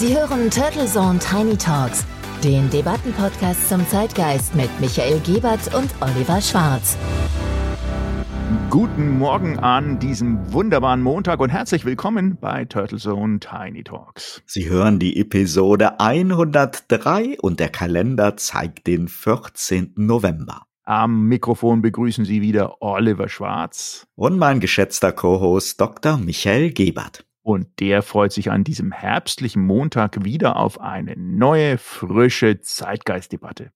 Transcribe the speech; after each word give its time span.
Sie 0.00 0.16
hören 0.16 0.50
Turtle 0.50 0.86
Zone 0.86 1.18
Tiny 1.18 1.58
Talks, 1.58 2.06
den 2.42 2.70
Debattenpodcast 2.70 3.68
zum 3.68 3.86
Zeitgeist 3.86 4.54
mit 4.54 4.70
Michael 4.80 5.20
Gebert 5.20 5.74
und 5.74 5.90
Oliver 6.00 6.40
Schwarz. 6.40 6.96
Guten 8.70 9.18
Morgen 9.18 9.58
an 9.58 9.98
diesem 9.98 10.54
wunderbaren 10.54 11.02
Montag 11.02 11.38
und 11.40 11.50
herzlich 11.50 11.84
willkommen 11.84 12.38
bei 12.40 12.64
Turtle 12.64 12.96
Zone 12.96 13.40
Tiny 13.40 13.84
Talks. 13.84 14.42
Sie 14.46 14.70
hören 14.70 14.98
die 14.98 15.20
Episode 15.20 16.00
103 16.00 17.36
und 17.38 17.60
der 17.60 17.68
Kalender 17.68 18.38
zeigt 18.38 18.86
den 18.86 19.06
14. 19.06 19.92
November. 19.96 20.62
Am 20.84 21.26
Mikrofon 21.26 21.82
begrüßen 21.82 22.24
Sie 22.24 22.40
wieder 22.40 22.80
Oliver 22.80 23.28
Schwarz 23.28 24.06
und 24.14 24.38
mein 24.38 24.60
geschätzter 24.60 25.12
Co-Host 25.12 25.78
Dr. 25.78 26.16
Michael 26.16 26.72
Gebert. 26.72 27.26
Und 27.50 27.80
der 27.80 28.02
freut 28.02 28.30
sich 28.30 28.52
an 28.52 28.62
diesem 28.62 28.92
herbstlichen 28.92 29.66
Montag 29.66 30.24
wieder 30.24 30.54
auf 30.54 30.80
eine 30.80 31.16
neue, 31.16 31.78
frische 31.78 32.60
Zeitgeistdebatte. 32.60 33.72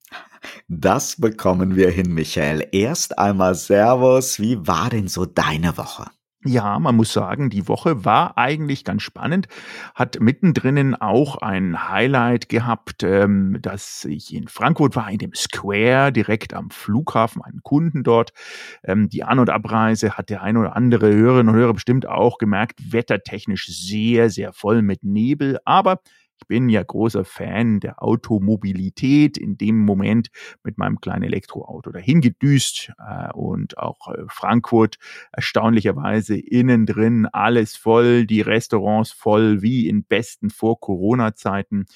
Das 0.69 1.17
bekommen 1.17 1.75
wir 1.75 1.91
hin, 1.91 2.15
Michael. 2.15 2.69
Erst 2.71 3.19
einmal 3.19 3.57
Servus. 3.57 4.39
Wie 4.39 4.65
war 4.65 4.91
denn 4.91 5.09
so 5.09 5.27
deine 5.27 5.77
Woche? 5.77 6.05
Ja, 6.47 6.79
man 6.79 6.95
muss 6.97 7.11
sagen, 7.15 7.49
die 7.49 7.69
Woche 7.69 8.05
war 8.05 8.37
eigentlich 8.37 8.85
ganz 8.85 9.03
spannend, 9.03 9.49
hat 9.95 10.21
mittendrin 10.21 10.95
auch 10.95 11.37
ein 11.37 11.89
Highlight 11.89 12.51
gehabt, 12.51 13.03
ähm, 13.03 13.57
dass 13.63 14.05
ich 14.05 14.35
in 14.35 14.49
Frankfurt 14.49 14.95
war, 14.95 15.11
in 15.11 15.17
dem 15.17 15.33
Square, 15.35 16.13
direkt 16.13 16.53
am 16.53 16.69
Flughafen, 16.69 17.41
einen 17.43 17.63
Kunden 17.63 18.03
dort. 18.03 18.35
Ähm, 18.83 19.09
die 19.09 19.25
An- 19.25 19.39
und 19.39 19.49
Abreise 19.49 20.19
hat 20.19 20.29
der 20.29 20.43
ein 20.43 20.59
oder 20.59 20.77
andere 20.77 21.11
Hörerinnen 21.15 21.55
und 21.55 21.59
Hörer 21.59 21.73
bestimmt 21.73 22.07
auch 22.07 22.37
gemerkt, 22.37 22.93
wettertechnisch 22.93 23.67
sehr, 23.69 24.29
sehr 24.29 24.53
voll 24.53 24.83
mit 24.83 25.03
Nebel, 25.03 25.59
aber 25.65 26.01
bin 26.47 26.69
ja 26.69 26.83
großer 26.83 27.25
Fan 27.25 27.81
der 27.81 28.03
Automobilität. 28.03 29.37
In 29.37 29.57
dem 29.57 29.79
Moment 29.79 30.29
mit 30.63 30.79
meinem 30.79 31.01
kleinen 31.01 31.25
Elektroauto 31.25 31.91
dahin 31.91 32.21
gedüst 32.21 32.93
äh, 32.99 33.33
und 33.33 33.79
auch 33.79 34.09
äh, 34.09 34.23
Frankfurt 34.29 34.99
erstaunlicherweise 35.33 36.37
innen 36.37 36.87
drin 36.87 37.27
alles 37.27 37.77
voll, 37.77 38.27
die 38.27 38.41
Restaurants 38.41 39.13
voll 39.13 39.63
wie 39.63 39.89
in 39.89 40.05
besten 40.05 40.51
Vor-Corona-Zeiten. 40.51 41.87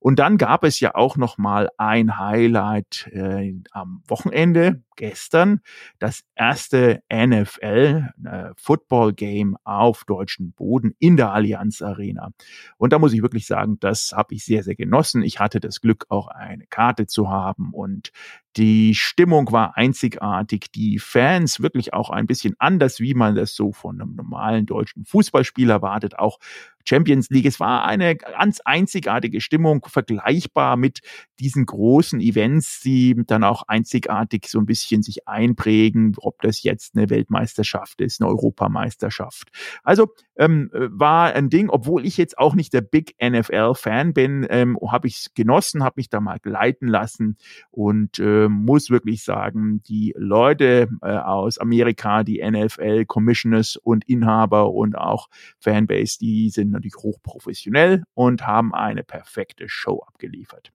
Und 0.00 0.18
dann 0.18 0.38
gab 0.38 0.64
es 0.64 0.80
ja 0.80 0.94
auch 0.94 1.16
noch 1.16 1.38
mal 1.38 1.68
ein 1.76 2.18
Highlight 2.18 3.08
äh, 3.12 3.54
am 3.70 4.02
Wochenende 4.08 4.82
gestern, 4.96 5.60
das 5.98 6.24
erste 6.34 7.02
NFL 7.12 8.08
äh, 8.24 8.50
Football 8.56 9.12
Game 9.12 9.56
auf 9.64 10.04
deutschem 10.04 10.52
Boden 10.52 10.94
in 10.98 11.16
der 11.16 11.32
Allianz 11.32 11.82
Arena. 11.82 12.32
Und 12.78 12.92
da 12.92 12.98
muss 12.98 13.12
ich 13.12 13.22
wirklich 13.22 13.46
sagen, 13.46 13.78
das 13.80 14.12
habe 14.14 14.34
ich 14.34 14.44
sehr 14.44 14.62
sehr 14.62 14.74
genossen. 14.74 15.22
Ich 15.22 15.38
hatte 15.38 15.60
das 15.60 15.80
Glück 15.80 16.06
auch 16.08 16.28
eine 16.28 16.66
Karte 16.66 17.06
zu 17.06 17.28
haben 17.28 17.72
und 17.72 18.10
die 18.56 18.94
Stimmung 18.94 19.52
war 19.52 19.76
einzigartig, 19.76 20.72
die 20.74 20.98
Fans 20.98 21.60
wirklich 21.60 21.94
auch 21.94 22.10
ein 22.10 22.26
bisschen 22.26 22.54
anders, 22.58 22.98
wie 22.98 23.14
man 23.14 23.34
das 23.36 23.54
so 23.54 23.72
von 23.72 24.00
einem 24.00 24.16
normalen 24.16 24.66
deutschen 24.66 25.04
Fußballspiel 25.04 25.70
erwartet, 25.70 26.18
auch 26.18 26.38
Champions 26.84 27.30
League. 27.30 27.46
Es 27.46 27.60
war 27.60 27.84
eine 27.84 28.16
ganz 28.16 28.60
einzigartige 28.64 29.40
Stimmung, 29.40 29.86
vergleichbar 29.88 30.76
mit 30.76 31.00
diesen 31.40 31.64
großen 31.64 32.20
Events, 32.20 32.80
die 32.80 33.16
dann 33.26 33.44
auch 33.44 33.62
einzigartig 33.66 34.46
so 34.48 34.58
ein 34.58 34.66
bisschen 34.66 35.02
sich 35.02 35.26
einprägen, 35.26 36.14
ob 36.18 36.40
das 36.42 36.62
jetzt 36.62 36.96
eine 36.96 37.08
Weltmeisterschaft 37.08 38.00
ist, 38.00 38.20
eine 38.20 38.28
Europameisterschaft. 38.28 39.48
Also 39.82 40.08
ähm, 40.36 40.70
war 40.72 41.34
ein 41.34 41.48
Ding, 41.48 41.70
obwohl 41.70 42.04
ich 42.06 42.16
jetzt 42.16 42.38
auch 42.38 42.54
nicht 42.54 42.72
der 42.72 42.82
Big 42.82 43.14
NFL-Fan 43.22 44.12
bin, 44.12 44.46
ähm, 44.50 44.78
habe 44.86 45.08
ich 45.08 45.16
es 45.16 45.34
genossen, 45.34 45.82
habe 45.82 45.94
mich 45.96 46.10
da 46.10 46.20
mal 46.20 46.38
gleiten 46.38 46.88
lassen 46.88 47.36
und 47.70 48.18
äh, 48.18 48.48
muss 48.48 48.90
wirklich 48.90 49.24
sagen, 49.24 49.82
die 49.82 50.14
Leute 50.16 50.88
äh, 51.02 51.08
aus 51.08 51.58
Amerika, 51.58 52.22
die 52.22 52.42
NFL-Commissioners 52.42 53.76
und 53.76 54.06
Inhaber 54.08 54.72
und 54.72 54.96
auch 54.96 55.28
Fanbase, 55.58 56.18
die 56.18 56.50
sind 56.50 56.70
natürlich 56.70 56.96
hochprofessionell 56.96 58.04
und 58.14 58.46
haben 58.46 58.74
eine 58.74 59.04
perfekte 59.04 59.68
Show 59.68 60.02
abgeliefert. 60.06 60.72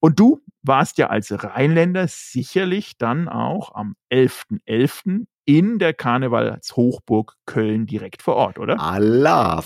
Und 0.00 0.20
du 0.20 0.40
warst 0.62 0.98
ja 0.98 1.08
als 1.08 1.32
Rheinländer 1.32 2.06
sicherlich 2.08 2.98
dann 2.98 3.28
auch 3.28 3.74
am 3.74 3.94
11.11. 4.12 4.60
.11. 4.66 5.26
in 5.44 5.78
der 5.78 5.94
Karnevalshochburg 5.94 7.34
Köln 7.46 7.86
direkt 7.86 8.22
vor 8.22 8.36
Ort, 8.36 8.58
oder? 8.58 8.80
Allah, 8.80 9.62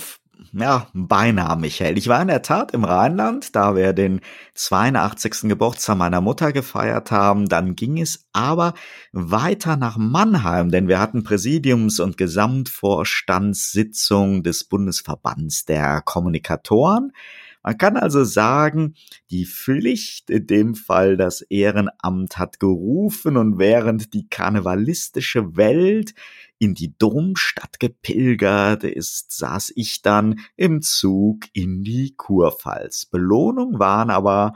ja, 0.53 0.89
beinahe, 0.93 1.57
Michael. 1.57 1.97
Ich 1.97 2.09
war 2.09 2.21
in 2.21 2.29
der 2.29 2.43
Tat 2.43 2.73
im 2.73 2.85
Rheinland, 2.85 3.55
da 3.55 3.77
wir 3.77 3.93
den 3.93 4.21
82. 4.55 5.49
Geburtstag 5.49 5.97
meiner 5.97 6.21
Mutter 6.21 6.53
gefeiert 6.53 7.11
haben. 7.11 7.49
Dann 7.49 7.75
ging 7.77 8.01
es 8.01 8.27
aber 8.33 8.75
weiter 9.13 9.77
nach 9.77 9.97
Mannheim, 9.97 10.71
denn 10.71 10.89
wir 10.89 11.01
hatten 11.01 11.23
Präsidiums- 11.23 12.01
und 12.01 12.19
Gesamtvorstandssitzung 12.19 14.43
des 14.43 14.65
Bundesverbands 14.65 15.65
der 15.65 16.03
Kommunikatoren. 16.03 17.13
Man 17.63 17.79
kann 17.79 17.97
also 17.97 18.25
sagen, 18.25 18.95
die 19.31 19.47
Pflicht, 19.47 20.31
in 20.31 20.47
dem 20.47 20.75
Fall 20.75 21.17
das 21.17 21.43
Ehrenamt 21.43 22.37
hat 22.39 22.59
gerufen 22.59 23.37
und 23.37 23.59
während 23.59 24.15
die 24.15 24.29
karnevalistische 24.29 25.57
Welt 25.57 26.15
in 26.59 26.75
die 26.75 26.97
Domstadt 26.99 27.79
gepilgert 27.79 28.85
ist, 28.85 29.37
saß 29.37 29.73
ich 29.77 30.03
dann 30.03 30.41
im 30.57 30.83
Zug 30.83 31.45
in 31.53 31.83
die 31.83 32.15
Kurpfalz. 32.17 33.07
Belohnung 33.07 33.79
waren 33.79 34.11
aber 34.11 34.55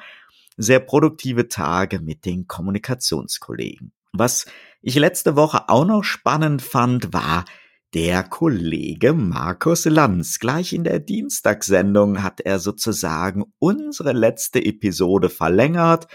sehr 0.56 0.80
produktive 0.80 1.48
Tage 1.48 2.00
mit 2.00 2.24
den 2.24 2.46
Kommunikationskollegen. 2.46 3.92
Was 4.12 4.46
ich 4.82 4.96
letzte 4.96 5.36
Woche 5.36 5.68
auch 5.68 5.84
noch 5.84 6.02
spannend 6.02 6.62
fand, 6.62 7.12
war 7.12 7.44
der 7.96 8.24
Kollege 8.24 9.14
Markus 9.14 9.86
Lanz. 9.86 10.38
Gleich 10.38 10.74
in 10.74 10.84
der 10.84 10.98
Dienstagssendung 10.98 12.22
hat 12.22 12.42
er 12.42 12.58
sozusagen 12.58 13.46
unsere 13.58 14.12
letzte 14.12 14.62
Episode 14.62 15.30
verlängert 15.30 16.06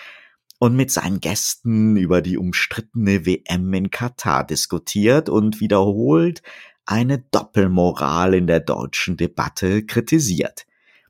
und 0.60 0.76
mit 0.76 0.92
seinen 0.92 1.22
Gästen 1.22 1.98
über 1.98 2.22
die 2.22 2.38
umstrittene 2.38 3.26
WM 3.26 3.74
in 3.74 3.90
Katar 3.90 4.46
diskutiert 4.46 5.28
und 5.28 5.60
wiederholt 5.60 6.44
eine 6.86 7.18
Doppelmoral 7.18 8.36
in 8.36 8.46
der 8.46 8.60
deutschen 8.60 9.18
Debatte 9.18 9.84
kritisiert. 9.84 10.68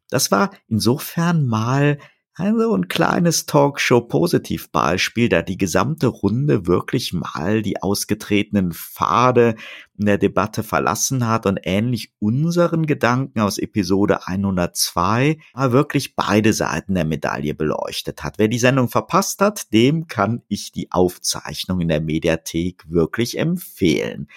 Das 0.10 0.32
war 0.32 0.52
insofern 0.70 1.48
mal 1.48 1.98
also 2.42 2.76
ein 2.76 2.88
kleines 2.88 3.46
Talkshow-Positivbeispiel, 3.46 5.30
da 5.30 5.44
die 5.44 5.60
gesamte 5.60 6.08
Runde 6.08 6.66
wirklich 6.66 7.14
mal 7.14 7.62
die 7.62 7.84
ausgetretenen 7.84 8.72
Pfade 8.72 9.54
in 10.00 10.08
der 10.08 10.18
Debatte 10.18 10.64
verlassen 10.64 11.28
hat 11.28 11.46
und 11.46 11.60
ähnlich 11.64 12.14
unseren 12.18 12.88
Gedanken 12.88 13.42
aus 13.42 13.60
Episode 13.60 14.28
102 14.28 15.38
mal 15.54 15.72
wirklich 15.72 16.16
beide 16.16 16.54
Seiten 16.54 16.96
der 16.96 17.06
Medaille 17.06 17.54
beleuchtet 17.54 18.24
hat. 18.24 18.40
Wer 18.40 18.48
die 18.48 18.58
Sendung 18.58 18.90
verpasst 18.90 19.40
hat, 19.40 19.72
dem 19.72 20.08
kann 20.08 20.42
ich 20.48 20.72
die 20.72 20.92
Aufzeichnung 20.92 21.80
in 21.80 21.90
der 21.90 22.02
Mediathek 22.02 22.86
wirklich 22.90 23.38
empfehlen. 23.38 24.28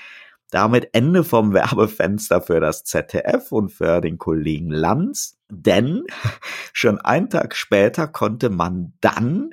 Damit 0.54 0.90
Ende 0.92 1.24
vom 1.24 1.52
Werbefenster 1.52 2.40
für 2.40 2.60
das 2.60 2.84
ZDF 2.84 3.50
und 3.50 3.70
für 3.70 4.00
den 4.00 4.18
Kollegen 4.18 4.70
Lanz. 4.70 5.36
Denn 5.50 6.04
schon 6.72 7.00
einen 7.00 7.28
Tag 7.28 7.56
später 7.56 8.06
konnte 8.06 8.50
man 8.50 8.92
dann 9.00 9.52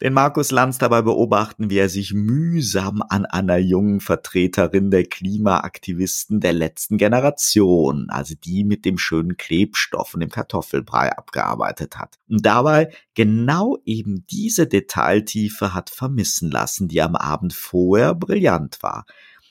den 0.00 0.14
Markus 0.14 0.50
Lanz 0.50 0.78
dabei 0.78 1.02
beobachten, 1.02 1.68
wie 1.68 1.76
er 1.76 1.90
sich 1.90 2.14
mühsam 2.14 3.02
an 3.06 3.26
einer 3.26 3.58
jungen 3.58 4.00
Vertreterin 4.00 4.90
der 4.90 5.04
Klimaaktivisten 5.04 6.40
der 6.40 6.54
letzten 6.54 6.96
Generation, 6.96 8.06
also 8.08 8.34
die 8.34 8.64
mit 8.64 8.86
dem 8.86 8.96
schönen 8.96 9.36
Klebstoff 9.36 10.14
und 10.14 10.20
dem 10.20 10.30
Kartoffelbrei 10.30 11.14
abgearbeitet 11.14 11.98
hat. 11.98 12.18
Und 12.26 12.46
dabei 12.46 12.90
genau 13.12 13.76
eben 13.84 14.24
diese 14.30 14.66
Detailtiefe 14.66 15.74
hat 15.74 15.90
vermissen 15.90 16.50
lassen, 16.50 16.88
die 16.88 17.02
am 17.02 17.16
Abend 17.16 17.52
vorher 17.52 18.14
brillant 18.14 18.78
war. 18.80 19.04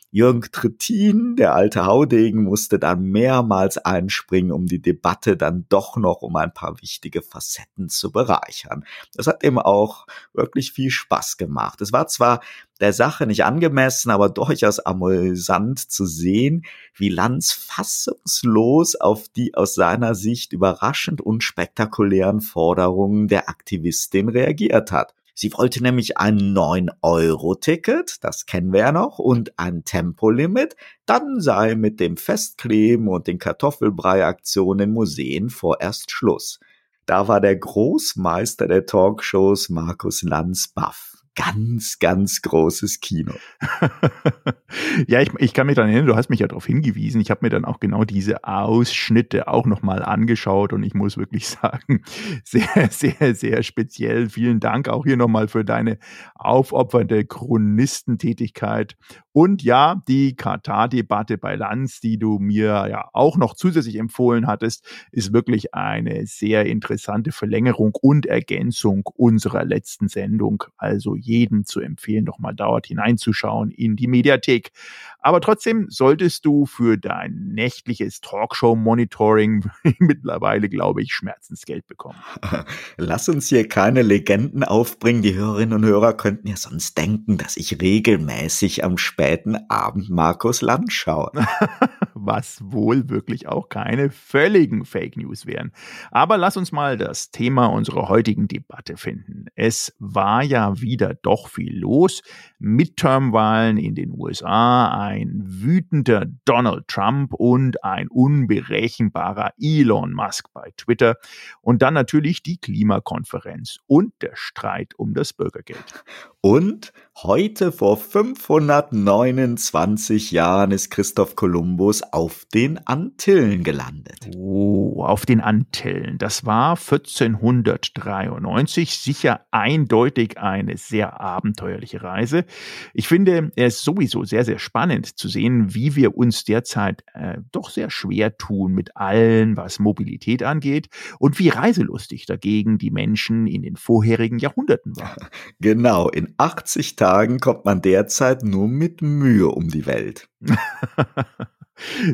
Jürgen 0.09 0.41
Trittin, 0.51 1.35
der 1.35 1.53
alte 1.53 1.85
Haudegen, 1.85 2.43
musste 2.43 2.79
dann 2.79 3.03
mehrmals 3.03 3.77
einspringen, 3.77 4.53
um 4.53 4.65
die 4.65 4.81
Debatte 4.81 5.35
dann 5.35 5.65
doch 5.67 5.97
noch 5.97 6.21
um 6.21 6.35
ein 6.37 6.53
paar 6.53 6.81
wichtige 6.81 7.21
Facetten 7.21 7.89
zu 7.89 8.11
bereichern. 8.11 8.85
Das 9.13 9.27
hat 9.27 9.43
ihm 9.43 9.59
auch 9.59 10.07
wirklich 10.33 10.71
viel 10.71 10.91
Spaß 10.91 11.35
gemacht. 11.35 11.81
Es 11.81 11.91
war 11.91 12.07
zwar 12.07 12.39
der 12.79 12.93
Sache 12.93 13.27
nicht 13.27 13.43
angemessen, 13.43 14.09
aber 14.09 14.29
durchaus 14.29 14.79
amüsant 14.79 15.79
zu 15.79 16.05
sehen, 16.05 16.63
wie 16.95 17.09
Lanz 17.09 17.51
fassungslos 17.51 18.95
auf 18.95 19.27
die 19.29 19.55
aus 19.55 19.75
seiner 19.75 20.15
Sicht 20.15 20.53
überraschend 20.53 21.19
unspektakulären 21.19 22.39
Forderungen 22.39 23.27
der 23.27 23.49
Aktivistin 23.49 24.29
reagiert 24.29 24.91
hat. 24.91 25.13
Sie 25.39 25.53
wollte 25.53 25.83
nämlich 25.83 26.17
ein 26.17 26.39
9-Euro-Ticket, 26.39 28.23
das 28.23 28.47
kennen 28.47 28.73
wir 28.73 28.79
ja 28.79 28.91
noch, 28.91 29.19
und 29.19 29.59
ein 29.59 29.83
Tempolimit. 29.83 30.75
Dann 31.05 31.41
sei 31.41 31.75
mit 31.75 31.99
dem 31.99 32.17
Festkleben 32.17 33.07
und 33.07 33.27
den 33.27 33.37
Kartoffelbrei-Aktionen 33.37 34.89
in 34.89 34.93
Museen 34.95 35.51
vorerst 35.51 36.09
Schluss. 36.09 36.59
da 37.05 37.27
war 37.27 37.39
der 37.39 37.55
Großmeister 37.55 38.67
der 38.67 38.87
Talkshows 38.87 39.69
Markus 39.69 40.23
Lanz 40.23 40.69
baff 40.69 41.23
ganz, 41.37 41.99
ganz 41.99 42.41
großes 42.41 42.99
Kino. 42.99 43.33
ja, 45.07 45.21
ich, 45.21 45.29
ich 45.37 45.53
kann 45.53 45.67
mich 45.67 45.75
daran 45.75 45.91
erinnern, 45.91 46.07
du 46.07 46.15
hast 46.15 46.29
mich 46.29 46.39
ja 46.39 46.47
darauf 46.47 46.65
hingewiesen. 46.65 47.21
Ich 47.21 47.29
habe 47.29 47.45
mir 47.45 47.49
dann 47.49 47.63
auch 47.63 47.79
genau 47.79 48.03
diese 48.03 48.43
Ausschnitte 48.43 49.47
auch 49.47 49.67
nochmal 49.67 50.03
angeschaut 50.03 50.73
und 50.73 50.83
ich 50.83 50.95
muss 50.95 51.15
wirklich 51.17 51.47
sagen, 51.47 52.01
sehr, 52.43 52.89
sehr, 52.89 53.35
sehr 53.35 53.61
speziell. 53.63 54.29
Vielen 54.29 54.59
Dank 54.59 54.89
auch 54.89 55.05
hier 55.05 55.15
nochmal 55.15 55.47
für 55.47 55.63
deine 55.63 55.99
aufopfernde 56.33 57.25
Chronistentätigkeit. 57.25 58.97
Und 59.37 59.61
ja, 59.61 60.01
die 60.07 60.35
Katar-Debatte 60.35 61.37
bei 61.37 61.55
Lanz, 61.55 61.99
die 61.99 62.17
du 62.17 62.39
mir 62.39 62.87
ja 62.89 63.07
auch 63.13 63.37
noch 63.37 63.53
zusätzlich 63.53 63.97
empfohlen 63.97 64.47
hattest, 64.47 64.83
ist 65.11 65.31
wirklich 65.31 65.75
eine 65.75 66.25
sehr 66.25 66.65
interessante 66.65 67.31
Verlängerung 67.31 67.93
und 68.01 68.25
Ergänzung 68.25 69.03
unserer 69.13 69.63
letzten 69.63 70.07
Sendung. 70.07 70.63
Also 70.75 71.15
jedem 71.15 71.65
zu 71.65 71.81
empfehlen, 71.81 72.23
noch 72.23 72.39
mal 72.39 72.53
dort 72.53 72.87
hineinzuschauen 72.87 73.69
in 73.69 73.95
die 73.95 74.07
Mediathek. 74.07 74.71
Aber 75.19 75.39
trotzdem 75.39 75.85
solltest 75.89 76.43
du 76.45 76.65
für 76.65 76.97
dein 76.97 77.49
nächtliches 77.49 78.21
Talkshow-Monitoring 78.21 79.69
mittlerweile, 79.99 80.67
glaube 80.67 81.03
ich, 81.03 81.13
Schmerzensgeld 81.13 81.85
bekommen. 81.85 82.17
Lass 82.97 83.29
uns 83.29 83.49
hier 83.49 83.67
keine 83.67 84.01
Legenden 84.01 84.63
aufbringen. 84.63 85.21
Die 85.21 85.35
Hörerinnen 85.35 85.73
und 85.73 85.85
Hörer 85.85 86.13
könnten 86.13 86.47
ja 86.47 86.55
sonst 86.55 86.97
denken, 86.97 87.37
dass 87.37 87.55
ich 87.55 87.79
regelmäßig 87.79 88.83
am 88.83 88.97
späten 89.27 89.57
Abend 89.67 90.09
Markus 90.09 90.61
Land 90.61 90.93
schaue. 90.93 91.31
Was 92.13 92.59
wohl 92.63 93.09
wirklich 93.09 93.47
auch 93.47 93.67
keine 93.67 94.09
völligen 94.09 94.85
Fake 94.85 95.17
News 95.17 95.45
wären. 95.45 95.73
Aber 96.11 96.37
lass 96.37 96.55
uns 96.55 96.71
mal 96.71 96.97
das 96.97 97.29
Thema 97.29 97.65
unserer 97.65 98.07
heutigen 98.07 98.47
Debatte 98.47 98.95
finden. 98.95 99.47
Es 99.55 99.93
war 99.99 100.43
ja 100.43 100.79
wieder 100.79 101.13
doch 101.13 101.49
viel 101.49 101.77
los. 101.77 102.21
Midterm-Wahlen 102.59 103.77
in 103.77 103.95
den 103.95 104.11
USA, 104.17 104.97
ein 104.97 105.43
wütender 105.45 106.25
Donald 106.45 106.87
Trump 106.87 107.33
und 107.33 107.83
ein 107.83 108.07
unberechenbarer 108.07 109.51
Elon 109.61 110.13
Musk 110.13 110.53
bei 110.53 110.71
Twitter 110.77 111.17
und 111.61 111.81
dann 111.81 111.93
natürlich 111.93 112.43
die 112.43 112.57
Klimakonferenz 112.57 113.79
und 113.87 114.13
der 114.21 114.35
Streit 114.35 114.93
um 114.97 115.13
das 115.13 115.33
Bürgergeld. 115.33 116.03
Und 116.41 116.93
heute 117.23 117.71
vor 117.71 117.97
529 117.97 120.31
Jahren 120.31 120.69
ist 120.69 120.91
Christoph 120.91 121.35
Kolumbus 121.35 122.03
auf 122.03 122.45
den 122.53 122.77
Antillen 122.85 123.63
gelandet. 123.63 124.29
Oh, 124.37 125.03
auf 125.03 125.25
den 125.25 125.41
Antillen. 125.41 126.19
Das 126.19 126.45
war 126.45 126.77
1493. 126.77 128.99
Sicher 128.99 129.47
eindeutig 129.49 130.37
eine 130.37 130.77
sehr 130.77 131.19
abenteuerliche 131.19 132.03
Reise. 132.03 132.45
Ich 132.93 133.07
finde 133.07 133.51
es 133.55 133.81
sowieso 133.81 134.23
sehr, 134.23 134.45
sehr 134.45 134.59
spannend 134.59 135.17
zu 135.17 135.27
sehen, 135.27 135.73
wie 135.73 135.95
wir 135.95 136.15
uns 136.15 136.43
derzeit 136.43 137.03
äh, 137.15 137.39
doch 137.51 137.71
sehr 137.71 137.89
schwer 137.89 138.37
tun 138.37 138.73
mit 138.73 138.95
allem, 138.95 139.57
was 139.57 139.79
Mobilität 139.79 140.43
angeht 140.43 140.89
und 141.17 141.39
wie 141.39 141.49
reiselustig 141.49 142.27
dagegen 142.27 142.77
die 142.77 142.91
Menschen 142.91 143.47
in 143.47 143.63
den 143.63 143.75
vorherigen 143.75 144.37
Jahrhunderten 144.37 144.95
waren. 144.97 145.29
Genau, 145.59 146.07
in 146.09 146.35
80 146.37 146.97
Tagen 146.97 147.06
kommt 147.39 147.65
man 147.65 147.81
derzeit 147.81 148.43
nur 148.43 148.67
mit 148.67 149.01
Mühe 149.01 149.47
um 149.47 149.67
die 149.67 149.85
Welt. 149.85 150.29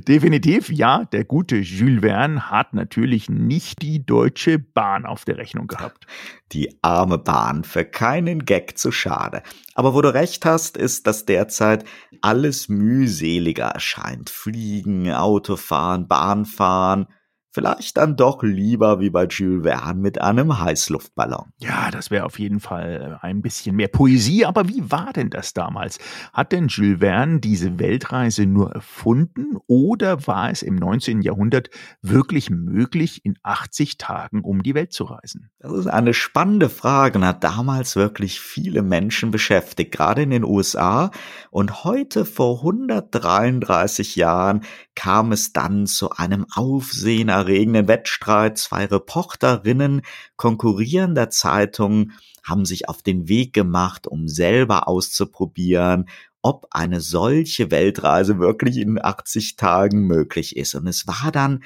Definitiv, 0.07 0.69
ja, 0.69 1.05
der 1.05 1.23
gute 1.23 1.57
Jules 1.57 2.01
Verne 2.01 2.51
hat 2.51 2.73
natürlich 2.73 3.29
nicht 3.29 3.81
die 3.81 4.05
Deutsche 4.05 4.59
Bahn 4.59 5.05
auf 5.05 5.23
der 5.23 5.37
Rechnung 5.37 5.67
gehabt. 5.67 6.05
Die 6.51 6.77
arme 6.83 7.17
Bahn, 7.17 7.63
für 7.63 7.85
keinen 7.85 8.45
Gag 8.45 8.77
zu 8.77 8.91
schade. 8.91 9.41
Aber 9.73 9.95
wo 9.95 10.01
du 10.01 10.13
recht 10.13 10.45
hast, 10.45 10.77
ist, 10.77 11.07
dass 11.07 11.25
derzeit 11.25 11.85
alles 12.21 12.69
mühseliger 12.69 13.67
erscheint. 13.67 14.29
Fliegen, 14.29 15.11
Autofahren, 15.11 16.07
Bahnfahren, 16.07 17.07
Vielleicht 17.53 17.97
dann 17.97 18.15
doch 18.15 18.41
lieber 18.41 18.99
wie 18.99 19.11
bei 19.11 19.27
Jules 19.27 19.63
Verne 19.63 20.01
mit 20.01 20.19
einem 20.19 20.59
Heißluftballon. 20.59 21.51
Ja, 21.59 21.91
das 21.91 22.09
wäre 22.09 22.25
auf 22.25 22.39
jeden 22.39 22.59
Fall 22.59 23.19
ein 23.21 23.43
bisschen 23.43 23.75
mehr 23.75 23.89
Poesie. 23.89 24.43
Aber 24.45 24.67
wie 24.67 24.89
war 24.89 25.13
denn 25.13 25.29
das 25.29 25.53
damals? 25.53 25.99
Hat 26.33 26.51
denn 26.51 26.67
Jules 26.67 26.99
Verne 26.99 27.41
diese 27.41 27.77
Weltreise 27.77 28.47
nur 28.47 28.71
erfunden 28.71 29.57
oder 29.67 30.25
war 30.25 30.49
es 30.49 30.63
im 30.63 30.75
19. 30.75 31.21
Jahrhundert 31.21 31.69
wirklich 32.01 32.49
möglich, 32.49 33.23
in 33.23 33.37
80 33.43 33.99
Tagen 33.99 34.41
um 34.41 34.63
die 34.63 34.73
Welt 34.73 34.91
zu 34.91 35.03
reisen? 35.03 35.51
Das 35.59 35.73
ist 35.73 35.85
eine 35.85 36.15
spannende 36.15 36.69
Frage 36.69 37.19
und 37.19 37.25
hat 37.25 37.43
damals 37.43 37.95
wirklich 37.95 38.39
viele 38.39 38.81
Menschen 38.81 39.29
beschäftigt, 39.29 39.91
gerade 39.91 40.23
in 40.23 40.31
den 40.31 40.43
USA. 40.43 41.11
Und 41.51 41.83
heute 41.83 42.25
vor 42.25 42.61
133 42.61 44.15
Jahren 44.15 44.61
kam 44.95 45.31
es 45.31 45.53
dann 45.53 45.85
zu 45.85 46.09
einem 46.09 46.47
Aufsehen 46.55 47.29
erregenden 47.43 47.87
Wettstreit. 47.87 48.57
Zwei 48.57 48.85
Reporterinnen 48.85 50.01
konkurrierender 50.35 51.29
Zeitungen 51.29 52.13
haben 52.43 52.65
sich 52.65 52.89
auf 52.89 53.01
den 53.01 53.29
Weg 53.29 53.53
gemacht, 53.53 54.07
um 54.07 54.27
selber 54.27 54.87
auszuprobieren, 54.87 56.09
ob 56.41 56.67
eine 56.71 56.99
solche 56.99 57.71
Weltreise 57.71 58.39
wirklich 58.39 58.77
in 58.77 59.01
80 59.01 59.55
Tagen 59.55 60.07
möglich 60.07 60.57
ist. 60.57 60.75
Und 60.75 60.87
es 60.87 61.07
war 61.07 61.31
dann 61.31 61.63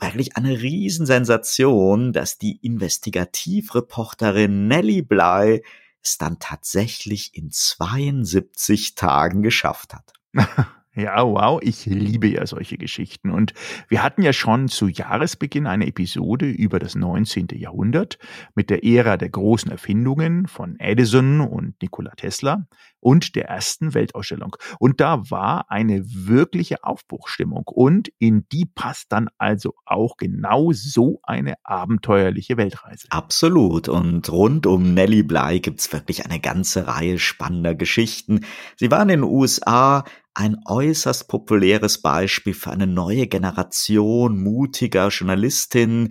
wirklich 0.00 0.36
eine 0.36 0.60
Riesensensation, 0.60 2.12
dass 2.12 2.38
die 2.38 2.56
Investigativreporterin 2.56 4.66
Nellie 4.66 5.02
Bly 5.02 5.62
es 6.02 6.18
dann 6.18 6.38
tatsächlich 6.38 7.34
in 7.34 7.50
72 7.50 8.94
Tagen 8.94 9.42
geschafft 9.42 9.94
hat. 9.94 10.12
Ja, 10.96 11.24
wow, 11.24 11.60
ich 11.62 11.86
liebe 11.86 12.26
ja 12.26 12.44
solche 12.46 12.76
Geschichten. 12.76 13.30
Und 13.30 13.54
wir 13.88 14.02
hatten 14.02 14.22
ja 14.22 14.32
schon 14.32 14.66
zu 14.66 14.88
Jahresbeginn 14.88 15.68
eine 15.68 15.86
Episode 15.86 16.50
über 16.50 16.80
das 16.80 16.96
19. 16.96 17.46
Jahrhundert 17.52 18.18
mit 18.56 18.70
der 18.70 18.84
Ära 18.84 19.16
der 19.16 19.28
großen 19.28 19.70
Erfindungen 19.70 20.48
von 20.48 20.80
Edison 20.80 21.42
und 21.42 21.80
Nikola 21.80 22.10
Tesla 22.16 22.66
und 23.00 23.34
der 23.34 23.46
ersten 23.46 23.94
Weltausstellung. 23.94 24.56
Und 24.78 25.00
da 25.00 25.30
war 25.30 25.70
eine 25.70 26.02
wirkliche 26.04 26.84
Aufbruchstimmung. 26.84 27.64
Und 27.66 28.10
in 28.18 28.46
die 28.52 28.66
passt 28.66 29.12
dann 29.12 29.28
also 29.38 29.74
auch 29.86 30.16
genau 30.16 30.72
so 30.72 31.20
eine 31.22 31.54
abenteuerliche 31.64 32.56
Weltreise. 32.56 33.08
Absolut. 33.10 33.88
Und 33.88 34.30
rund 34.30 34.66
um 34.66 34.94
Nellie 34.94 35.24
Bly 35.24 35.60
gibt's 35.60 35.92
wirklich 35.92 36.24
eine 36.24 36.40
ganze 36.40 36.86
Reihe 36.86 37.18
spannender 37.18 37.74
Geschichten. 37.74 38.40
Sie 38.76 38.90
war 38.90 39.02
in 39.02 39.08
den 39.08 39.22
USA 39.22 40.04
ein 40.34 40.56
äußerst 40.64 41.28
populäres 41.28 42.00
Beispiel 42.02 42.54
für 42.54 42.70
eine 42.70 42.86
neue 42.86 43.26
Generation 43.26 44.42
mutiger 44.42 45.08
Journalistinnen, 45.08 46.10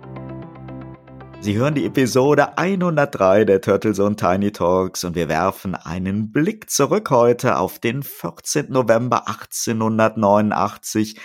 Sie 1.40 1.56
hören 1.56 1.74
die 1.74 1.86
Episode 1.86 2.60
103 2.60 3.46
der 3.46 3.60
Turtles 3.60 3.98
und 3.98 4.20
Tiny 4.20 4.52
Talks 4.52 5.04
und 5.04 5.16
wir 5.16 5.30
werfen 5.30 5.74
einen 5.74 6.32
Blick 6.32 6.70
zurück 6.70 7.10
heute 7.10 7.58
auf 7.58 7.80
den 7.80 8.04
14. 8.04 8.68
November 8.70 9.28
1889 9.28 11.16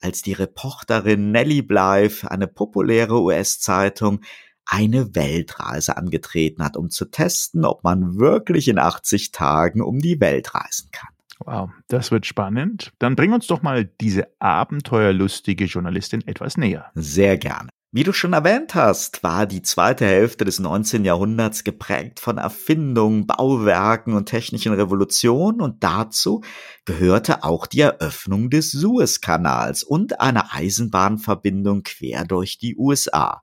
als 0.00 0.22
die 0.22 0.32
Reporterin 0.32 1.30
Nellie 1.30 1.62
Bly 1.62 2.08
für 2.10 2.30
eine 2.30 2.46
populäre 2.46 3.20
US-Zeitung 3.22 4.20
eine 4.66 5.14
Weltreise 5.14 5.96
angetreten 5.96 6.62
hat, 6.64 6.76
um 6.76 6.90
zu 6.90 7.06
testen, 7.06 7.64
ob 7.64 7.84
man 7.84 8.18
wirklich 8.18 8.68
in 8.68 8.78
80 8.78 9.30
Tagen 9.30 9.80
um 9.80 10.00
die 10.00 10.20
Welt 10.20 10.54
reisen 10.54 10.90
kann. 10.90 11.10
Wow, 11.44 11.70
das 11.88 12.10
wird 12.10 12.26
spannend. 12.26 12.92
Dann 12.98 13.14
bring 13.14 13.32
uns 13.32 13.46
doch 13.46 13.62
mal 13.62 13.84
diese 13.84 14.26
abenteuerlustige 14.40 15.66
Journalistin 15.66 16.26
etwas 16.26 16.56
näher. 16.56 16.90
Sehr 16.94 17.36
gerne. 17.36 17.68
Wie 17.96 18.04
du 18.04 18.12
schon 18.12 18.34
erwähnt 18.34 18.74
hast, 18.74 19.22
war 19.22 19.46
die 19.46 19.62
zweite 19.62 20.04
Hälfte 20.04 20.44
des 20.44 20.58
19. 20.58 21.06
Jahrhunderts 21.06 21.64
geprägt 21.64 22.20
von 22.20 22.36
Erfindungen, 22.36 23.26
Bauwerken 23.26 24.12
und 24.12 24.26
technischen 24.26 24.74
Revolutionen 24.74 25.62
und 25.62 25.82
dazu 25.82 26.42
gehörte 26.84 27.42
auch 27.42 27.66
die 27.66 27.80
Eröffnung 27.80 28.50
des 28.50 28.70
Suezkanals 28.70 29.82
und 29.82 30.20
eine 30.20 30.52
Eisenbahnverbindung 30.52 31.84
quer 31.84 32.26
durch 32.26 32.58
die 32.58 32.76
USA. 32.76 33.40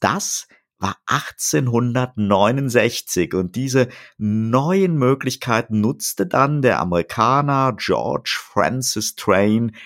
Das 0.00 0.48
war 0.78 0.96
1869 1.06 3.34
und 3.34 3.54
diese 3.54 3.86
neuen 4.18 4.96
Möglichkeiten 4.96 5.80
nutzte 5.80 6.26
dann 6.26 6.60
der 6.60 6.80
Amerikaner 6.80 7.76
George 7.78 8.36
Francis 8.36 9.14
Train 9.14 9.76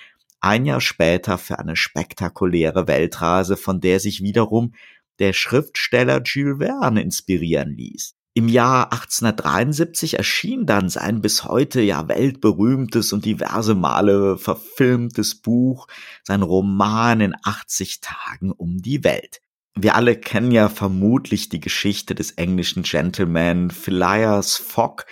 ein 0.41 0.67
Jahr 0.67 0.81
später 0.81 1.39
für 1.39 1.59
eine 1.59 1.77
spektakuläre 1.77 2.89
Weltreise, 2.89 3.57
von 3.57 3.81
der 3.81 4.01
sich 4.01 4.23
wiederum 4.23 4.75
der 5.19 5.33
Schriftsteller 5.33 6.23
Jules 6.25 6.59
Verne 6.59 7.03
inspirieren 7.03 7.71
ließ. 7.71 8.15
Im 8.33 8.49
Jahr 8.49 8.93
1873 8.93 10.17
erschien 10.17 10.65
dann 10.65 10.89
sein 10.89 11.21
bis 11.21 11.45
heute 11.45 11.81
ja 11.81 12.07
weltberühmtes 12.07 13.13
und 13.13 13.25
diverse 13.25 13.75
Male 13.75 14.39
verfilmtes 14.39 15.35
Buch, 15.35 15.89
sein 16.23 16.43
Roman 16.43 17.21
in 17.21 17.35
80 17.43 18.01
Tagen 18.01 18.53
um 18.53 18.81
die 18.81 19.03
Welt. 19.03 19.41
Wir 19.75 19.97
alle 19.97 20.17
kennen 20.17 20.53
ja 20.53 20.69
vermutlich 20.69 21.49
die 21.49 21.61
Geschichte 21.61 22.15
des 22.15 22.33
englischen 22.33 22.85
Gentleman 22.85 23.71
Phileas 23.71 24.57
Fogg, 24.57 25.07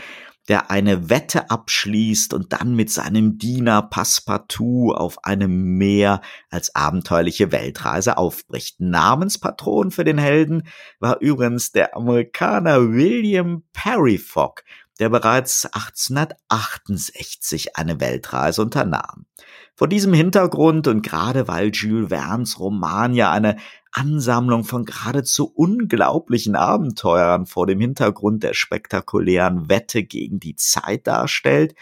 der 0.49 0.71
eine 0.71 1.11
Wette 1.11 1.51
abschließt 1.51 2.33
und 2.33 2.53
dann 2.53 2.75
mit 2.75 2.91
seinem 2.91 3.39
Diener 3.39 3.83
Passepartout 3.83 4.93
auf 4.95 5.25
eine 5.25 5.47
mehr 5.47 6.23
als 6.51 6.75
abenteuerliche 6.75 7.53
Weltreise 7.53 8.17
aufbricht. 8.17 8.81
Namenspatron 8.81 9.91
für 9.91 10.05
den 10.05 10.19
Helden 10.19 10.63
war 11.01 11.21
übrigens 11.21 11.73
der 11.73 11.95
Amerikaner 11.97 12.93
William 12.93 13.63
Perry 13.73 14.19
Fogg, 14.19 14.63
der 14.99 15.09
bereits 15.09 15.67
1868 15.67 17.77
eine 17.77 18.01
Weltreise 18.01 18.63
unternahm. 18.63 19.27
Vor 19.75 19.89
diesem 19.89 20.13
Hintergrund 20.13 20.89
und 20.89 21.03
gerade 21.03 21.47
weil 21.47 21.71
Jules 21.73 22.09
Verne's 22.09 22.59
Roman 22.59 23.15
ja 23.15 23.31
eine 23.31 23.57
Ansammlung 23.93 24.65
von 24.65 24.85
geradezu 24.85 25.51
unglaublichen 25.55 26.57
Abenteuern 26.57 27.47
vor 27.47 27.67
dem 27.67 27.81
Hintergrund 27.81 28.43
der 28.43 28.55
spektakulären 28.55 29.69
Wette 29.69 30.03
gegen 30.03 30.41
die 30.41 30.57
Zeit 30.57 31.07
darstellt, 31.07 31.75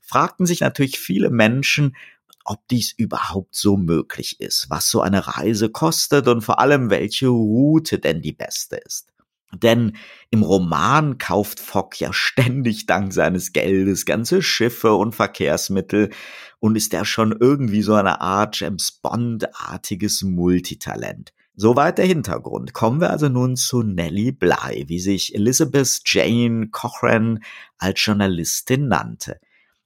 fragten 0.00 0.46
sich 0.46 0.60
natürlich 0.60 0.98
viele 0.98 1.30
Menschen, 1.30 1.96
ob 2.44 2.66
dies 2.68 2.92
überhaupt 2.96 3.54
so 3.54 3.76
möglich 3.76 4.40
ist, 4.40 4.66
was 4.68 4.90
so 4.90 5.00
eine 5.00 5.36
Reise 5.36 5.68
kostet 5.68 6.28
und 6.28 6.42
vor 6.42 6.58
allem 6.58 6.90
welche 6.90 7.28
Route 7.28 7.98
denn 7.98 8.22
die 8.22 8.32
beste 8.32 8.76
ist. 8.76 9.11
Denn 9.54 9.96
im 10.30 10.42
Roman 10.42 11.18
kauft 11.18 11.60
Fogg 11.60 11.96
ja 11.98 12.12
ständig 12.12 12.86
dank 12.86 13.12
seines 13.12 13.52
Geldes 13.52 14.06
ganze 14.06 14.42
Schiffe 14.42 14.94
und 14.94 15.14
Verkehrsmittel 15.14 16.10
und 16.58 16.76
ist 16.76 16.92
ja 16.92 17.04
schon 17.04 17.36
irgendwie 17.38 17.82
so 17.82 17.94
eine 17.94 18.20
Art 18.20 18.58
James 18.58 18.92
Bond-artiges 18.92 20.22
Multitalent. 20.22 21.32
Soweit 21.54 21.98
der 21.98 22.06
Hintergrund. 22.06 22.72
Kommen 22.72 23.00
wir 23.00 23.10
also 23.10 23.28
nun 23.28 23.56
zu 23.56 23.82
Nellie 23.82 24.32
Bly, 24.32 24.84
wie 24.86 25.00
sich 25.00 25.34
Elizabeth 25.34 26.00
Jane 26.06 26.68
Cochran 26.70 27.40
als 27.76 28.02
Journalistin 28.02 28.88
nannte. 28.88 29.38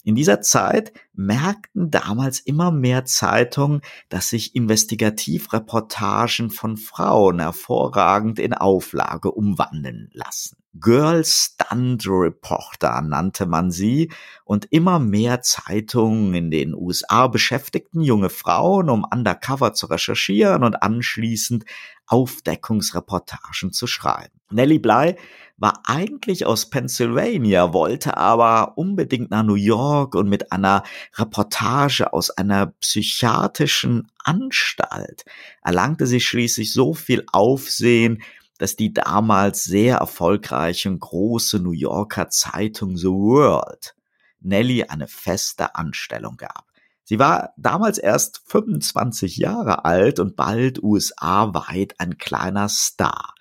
In 0.07 0.15
dieser 0.15 0.41
Zeit 0.41 0.93
merkten 1.15 1.91
damals 1.91 2.39
immer 2.39 2.71
mehr 2.71 3.07
Zeitungen, 3.07 3.81
dass 4.09 4.29
sich 4.29 4.55
Investigativreportagen 4.55 6.51
von 6.51 6.77
Frauen 6.77 7.41
hervorragend 7.41 8.39
in 8.39 8.55
Auflage 8.55 9.33
umwandeln 9.33 10.09
lassen. 10.13 10.59
Girl 10.81 11.25
Stunt 11.25 12.05
Reporter 12.07 13.03
nannte 13.03 13.47
man 13.47 13.71
sie 13.71 14.11
und 14.45 14.67
immer 14.71 14.99
mehr 14.99 15.43
Zeitungen 15.43 16.35
in 16.35 16.51
den 16.51 16.75
USA 16.75 17.27
beschäftigten 17.29 18.01
junge 18.01 18.31
Frauen, 18.31 18.91
um 18.91 19.05
undercover 19.05 19.75
zu 19.75 19.87
recherchieren 19.87 20.65
und 20.65 20.83
anschließend 20.83 21.65
Aufdeckungsreportagen 22.07 23.73
zu 23.73 23.87
schreiben. 23.87 24.41
Nellie 24.51 24.79
Bly 24.79 25.17
war 25.59 25.83
eigentlich 25.87 26.45
aus 26.47 26.69
Pennsylvania, 26.71 27.73
wollte 27.73 28.17
aber 28.17 28.77
unbedingt 28.77 29.31
nach 29.31 29.43
New 29.43 29.55
York 29.55 30.15
und 30.15 30.29
mit 30.29 30.53
einer 30.53 30.83
Reportage 31.15 32.13
aus 32.13 32.31
einer 32.31 32.67
psychiatrischen 32.81 34.11
Anstalt 34.23 35.25
erlangte 35.63 36.07
sie 36.07 36.21
schließlich 36.21 36.73
so 36.73 36.95
viel 36.95 37.25
Aufsehen, 37.33 38.23
dass 38.59 38.77
die 38.77 38.93
damals 38.93 39.65
sehr 39.65 39.99
erfolgreiche 39.99 40.89
und 40.89 41.01
große 41.01 41.59
New 41.59 41.73
Yorker 41.73 42.29
Zeitung 42.29 42.97
The 42.97 43.09
World 43.09 43.97
Nelly 44.41 44.85
eine 44.85 45.09
feste 45.09 45.75
Anstellung 45.75 46.37
gab. 46.37 46.67
Sie 47.05 47.19
war 47.19 47.53
damals 47.57 47.99
erst 47.99 48.43
25 48.47 49.37
Jahre 49.37 49.85
alt 49.85 50.19
und 50.19 50.37
bald 50.37 50.83
USA-weit 50.83 51.95
ein 51.99 52.19
kleiner 52.19 52.69
Star. 52.69 53.35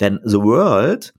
Denn 0.00 0.20
The 0.24 0.38
World, 0.38 1.14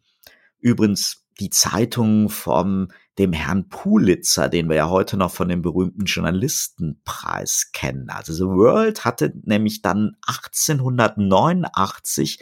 übrigens 0.60 1.24
die 1.40 1.50
Zeitung 1.50 2.30
vom 2.30 2.90
dem 3.18 3.32
Herrn 3.32 3.70
Pulitzer, 3.70 4.50
den 4.50 4.68
wir 4.68 4.76
ja 4.76 4.90
heute 4.90 5.16
noch 5.16 5.32
von 5.32 5.48
dem 5.48 5.62
berühmten 5.62 6.04
Journalistenpreis 6.04 7.70
kennen. 7.72 8.10
Also 8.10 8.34
The 8.34 8.44
World 8.44 9.06
hatte 9.06 9.34
nämlich 9.44 9.82
dann 9.82 10.18
1889 10.28 12.40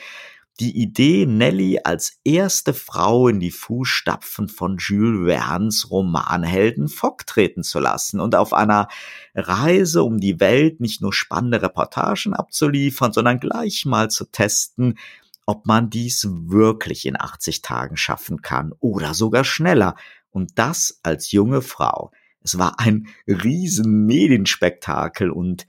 die 0.60 0.78
Idee, 0.78 1.26
Nelly 1.26 1.80
als 1.84 2.20
erste 2.24 2.74
Frau 2.74 3.28
in 3.28 3.40
die 3.40 3.52
Fußstapfen 3.52 4.48
von 4.48 4.78
Jules 4.78 5.28
Verne's 5.28 5.90
Romanhelden 5.90 6.90
Fogg 6.90 7.26
treten 7.26 7.64
zu 7.64 7.80
lassen 7.80 8.20
und 8.20 8.36
auf 8.36 8.54
einer 8.54 8.88
Reise 9.34 10.04
um 10.04 10.20
die 10.20 10.40
Welt 10.40 10.80
nicht 10.80 11.02
nur 11.02 11.14
spannende 11.14 11.62
Reportagen 11.62 12.34
abzuliefern, 12.34 13.14
sondern 13.14 13.40
gleich 13.40 13.86
mal 13.86 14.12
zu 14.12 14.26
testen, 14.26 15.00
ob 15.46 15.66
man 15.66 15.90
dies 15.90 16.28
wirklich 16.30 17.06
in 17.06 17.20
80 17.20 17.62
Tagen 17.62 17.98
schaffen 17.98 18.42
kann 18.42 18.74
oder 18.80 19.14
sogar 19.14 19.44
schneller. 19.44 19.96
Und 20.30 20.58
das 20.58 21.00
als 21.04 21.32
junge 21.32 21.62
Frau. 21.62 22.12
Es 22.44 22.58
war 22.58 22.80
ein 22.80 23.08
riesen 23.28 24.06
Medienspektakel 24.06 25.32
und 25.32 25.66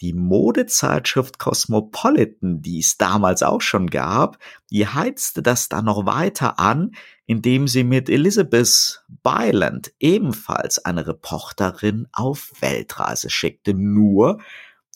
die 0.00 0.12
Modezeitschrift 0.12 1.38
Cosmopolitan, 1.38 2.62
die 2.62 2.78
es 2.78 2.98
damals 2.98 3.42
auch 3.42 3.60
schon 3.60 3.88
gab, 3.88 4.38
die 4.70 4.86
heizte 4.86 5.42
das 5.42 5.68
dann 5.68 5.86
noch 5.86 6.06
weiter 6.06 6.58
an, 6.58 6.92
indem 7.26 7.68
sie 7.68 7.84
mit 7.84 8.08
Elizabeth 8.08 9.04
Byland 9.22 9.92
ebenfalls 9.98 10.84
eine 10.84 11.06
Reporterin 11.06 12.06
auf 12.12 12.52
Weltreise 12.60 13.28
schickte, 13.28 13.74
nur 13.74 14.40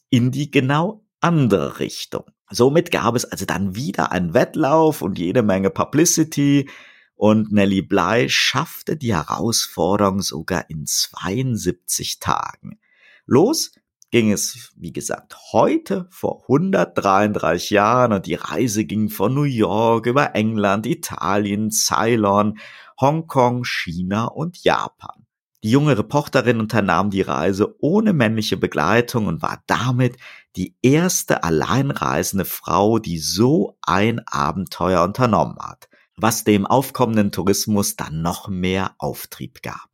in 0.08 0.30
die 0.30 0.50
genau 0.50 1.04
andere 1.20 1.78
Richtung. 1.78 2.24
Somit 2.50 2.90
gab 2.90 3.16
es 3.16 3.24
also 3.24 3.46
dann 3.46 3.74
wieder 3.74 4.12
einen 4.12 4.34
Wettlauf 4.34 5.02
und 5.02 5.18
jede 5.18 5.42
Menge 5.42 5.70
Publicity 5.70 6.68
und 7.14 7.52
Nellie 7.52 7.82
Bly 7.82 8.28
schaffte 8.28 8.96
die 8.96 9.14
Herausforderung 9.14 10.20
sogar 10.22 10.68
in 10.68 10.86
72 10.86 12.18
Tagen. 12.18 12.78
Los 13.26 13.72
ging 14.12 14.30
es, 14.30 14.70
wie 14.76 14.92
gesagt, 14.92 15.36
heute 15.52 16.06
vor 16.10 16.42
133 16.42 17.70
Jahren 17.70 18.12
und 18.12 18.26
die 18.26 18.34
Reise 18.34 18.84
ging 18.84 19.08
von 19.08 19.34
New 19.34 19.42
York 19.42 20.06
über 20.06 20.34
England, 20.34 20.86
Italien, 20.86 21.70
Ceylon, 21.70 22.58
Hongkong, 23.00 23.64
China 23.64 24.26
und 24.26 24.62
Japan. 24.62 25.26
Die 25.64 25.70
junge 25.70 25.96
Reporterin 25.96 26.60
unternahm 26.60 27.08
die 27.08 27.22
Reise 27.22 27.74
ohne 27.80 28.12
männliche 28.12 28.58
Begleitung 28.58 29.28
und 29.28 29.42
war 29.42 29.62
damit 29.66 30.18
die 30.56 30.76
erste 30.82 31.42
alleinreisende 31.42 32.44
Frau, 32.44 32.98
die 32.98 33.18
so 33.18 33.78
ein 33.80 34.20
Abenteuer 34.26 35.02
unternommen 35.04 35.58
hat, 35.58 35.88
was 36.16 36.44
dem 36.44 36.66
aufkommenden 36.66 37.32
Tourismus 37.32 37.96
dann 37.96 38.20
noch 38.20 38.48
mehr 38.48 38.94
Auftrieb 38.98 39.62
gab. 39.62 39.91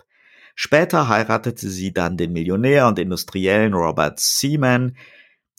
Später 0.60 1.06
heiratete 1.06 1.70
sie 1.70 1.92
dann 1.92 2.16
den 2.16 2.32
Millionär 2.32 2.88
und 2.88 2.98
Industriellen 2.98 3.74
Robert 3.74 4.18
Seaman, 4.18 4.96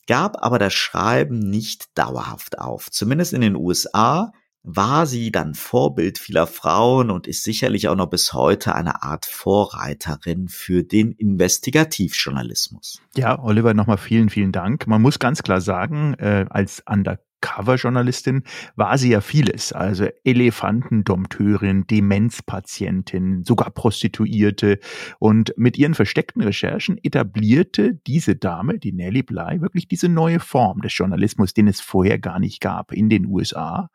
gab 0.08 0.44
aber 0.44 0.60
das 0.60 0.74
Schreiben 0.74 1.40
nicht 1.40 1.98
dauerhaft 1.98 2.60
auf. 2.60 2.92
Zumindest 2.92 3.32
in 3.32 3.40
den 3.40 3.56
USA 3.56 4.34
war 4.62 5.06
sie 5.06 5.32
dann 5.32 5.54
Vorbild 5.54 6.18
vieler 6.18 6.48
Frauen 6.48 7.12
und 7.12 7.28
ist 7.28 7.44
sicherlich 7.44 7.88
auch 7.88 7.96
noch 7.96 8.10
bis 8.10 8.34
heute 8.34 8.76
eine 8.76 9.02
Art 9.02 9.26
Vorreiterin 9.26 10.50
für 10.50 10.84
den 10.84 11.14
Investigativjournalismus. 11.14 13.02
Ja, 13.16 13.42
Oliver, 13.42 13.74
nochmal 13.74 14.00
vielen, 14.00 14.30
vielen 14.30 14.52
Dank. 14.52 14.86
Man 14.86 15.02
muss 15.02 15.18
ganz 15.18 15.44
klar 15.44 15.62
sagen, 15.62 16.16
äh, 16.16 16.46
als 16.50 16.84
Undercover 16.86 17.29
Coverjournalistin 17.42 18.44
war 18.76 18.98
sie 18.98 19.12
ja 19.12 19.22
vieles, 19.22 19.72
also 19.72 20.08
Elefantendompteurin, 20.24 21.88
Demenzpatientin, 21.88 23.44
sogar 23.46 23.72
Prostituierte. 23.72 24.80
Und 25.20 25.54
mit 25.58 25.78
ihren 25.78 25.94
versteckten 25.94 26.42
Recherchen 26.42 26.98
etablierte 27.04 27.96
diese 28.08 28.36
Dame, 28.36 28.80
die 28.80 28.92
Nellie 28.92 29.24
Bly, 29.24 29.62
wirklich 29.62 29.88
diese 29.88 30.10
neue 30.10 30.40
Form 30.40 30.82
des 30.82 30.98
Journalismus, 30.98 31.54
den 31.54 31.68
es 31.68 31.82
vorher 31.82 32.20
gar 32.20 32.40
nicht 32.40 32.62
gab 32.62 32.92
in 32.92 33.10
den 33.10 33.26
USA. 33.26 33.90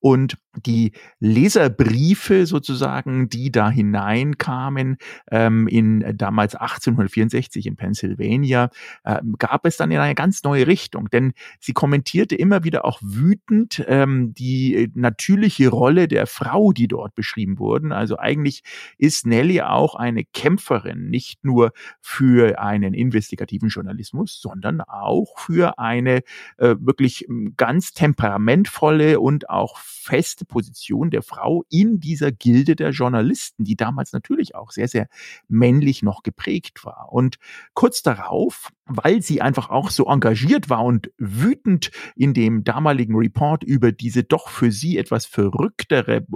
Und 0.00 0.36
die 0.66 0.92
Leserbriefe 1.20 2.46
sozusagen, 2.46 3.28
die 3.28 3.52
da 3.52 3.70
hineinkamen 3.70 4.96
ähm, 5.30 5.68
in 5.68 6.16
damals 6.16 6.54
1864 6.54 7.66
in 7.66 7.76
Pennsylvania, 7.76 8.70
äh, 9.04 9.20
gab 9.38 9.66
es 9.66 9.76
dann 9.76 9.90
in 9.90 9.98
eine 9.98 10.14
ganz 10.14 10.42
neue 10.42 10.66
Richtung, 10.66 11.08
denn 11.10 11.32
sie 11.60 11.72
kommentierte 11.72 12.34
immer 12.34 12.64
wieder 12.64 12.84
auch 12.88 13.00
wütend 13.02 13.84
ähm, 13.86 14.32
die 14.32 14.74
äh, 14.74 14.88
natürliche 14.94 15.68
Rolle 15.68 16.08
der 16.08 16.26
Frau, 16.26 16.72
die 16.72 16.88
dort 16.88 17.14
beschrieben 17.14 17.58
wurden. 17.58 17.92
Also 17.92 18.18
eigentlich 18.18 18.62
ist 18.96 19.26
Nelly 19.26 19.60
auch 19.60 19.94
eine 19.94 20.24
Kämpferin, 20.24 21.10
nicht 21.10 21.44
nur 21.44 21.72
für 22.00 22.58
einen 22.58 22.94
investigativen 22.94 23.68
Journalismus, 23.68 24.40
sondern 24.40 24.80
auch 24.80 25.38
für 25.38 25.78
eine 25.78 26.22
äh, 26.56 26.76
wirklich 26.80 27.26
hm, 27.28 27.54
ganz 27.58 27.92
temperamentvolle 27.92 29.20
und 29.20 29.50
auch 29.50 29.76
feste 29.76 30.46
Position 30.46 31.10
der 31.10 31.22
Frau 31.22 31.64
in 31.68 32.00
dieser 32.00 32.32
Gilde 32.32 32.74
der 32.74 32.90
Journalisten, 32.90 33.64
die 33.64 33.76
damals 33.76 34.14
natürlich 34.14 34.54
auch 34.54 34.70
sehr, 34.70 34.88
sehr 34.88 35.08
männlich 35.46 36.02
noch 36.02 36.22
geprägt 36.22 36.86
war. 36.86 37.12
Und 37.12 37.36
kurz 37.74 38.00
darauf 38.00 38.70
weil 38.88 39.22
sie 39.22 39.40
einfach 39.40 39.70
auch 39.70 39.90
so 39.90 40.06
engagiert 40.06 40.70
war 40.70 40.84
und 40.84 41.10
wütend 41.18 41.90
in 42.16 42.34
dem 42.34 42.64
damaligen 42.64 43.14
Report 43.14 43.62
über 43.62 43.92
diese 43.92 44.24
doch 44.24 44.48
für 44.48 44.72
sie 44.72 44.98
etwas 44.98 45.26
verrücktere, 45.26 46.26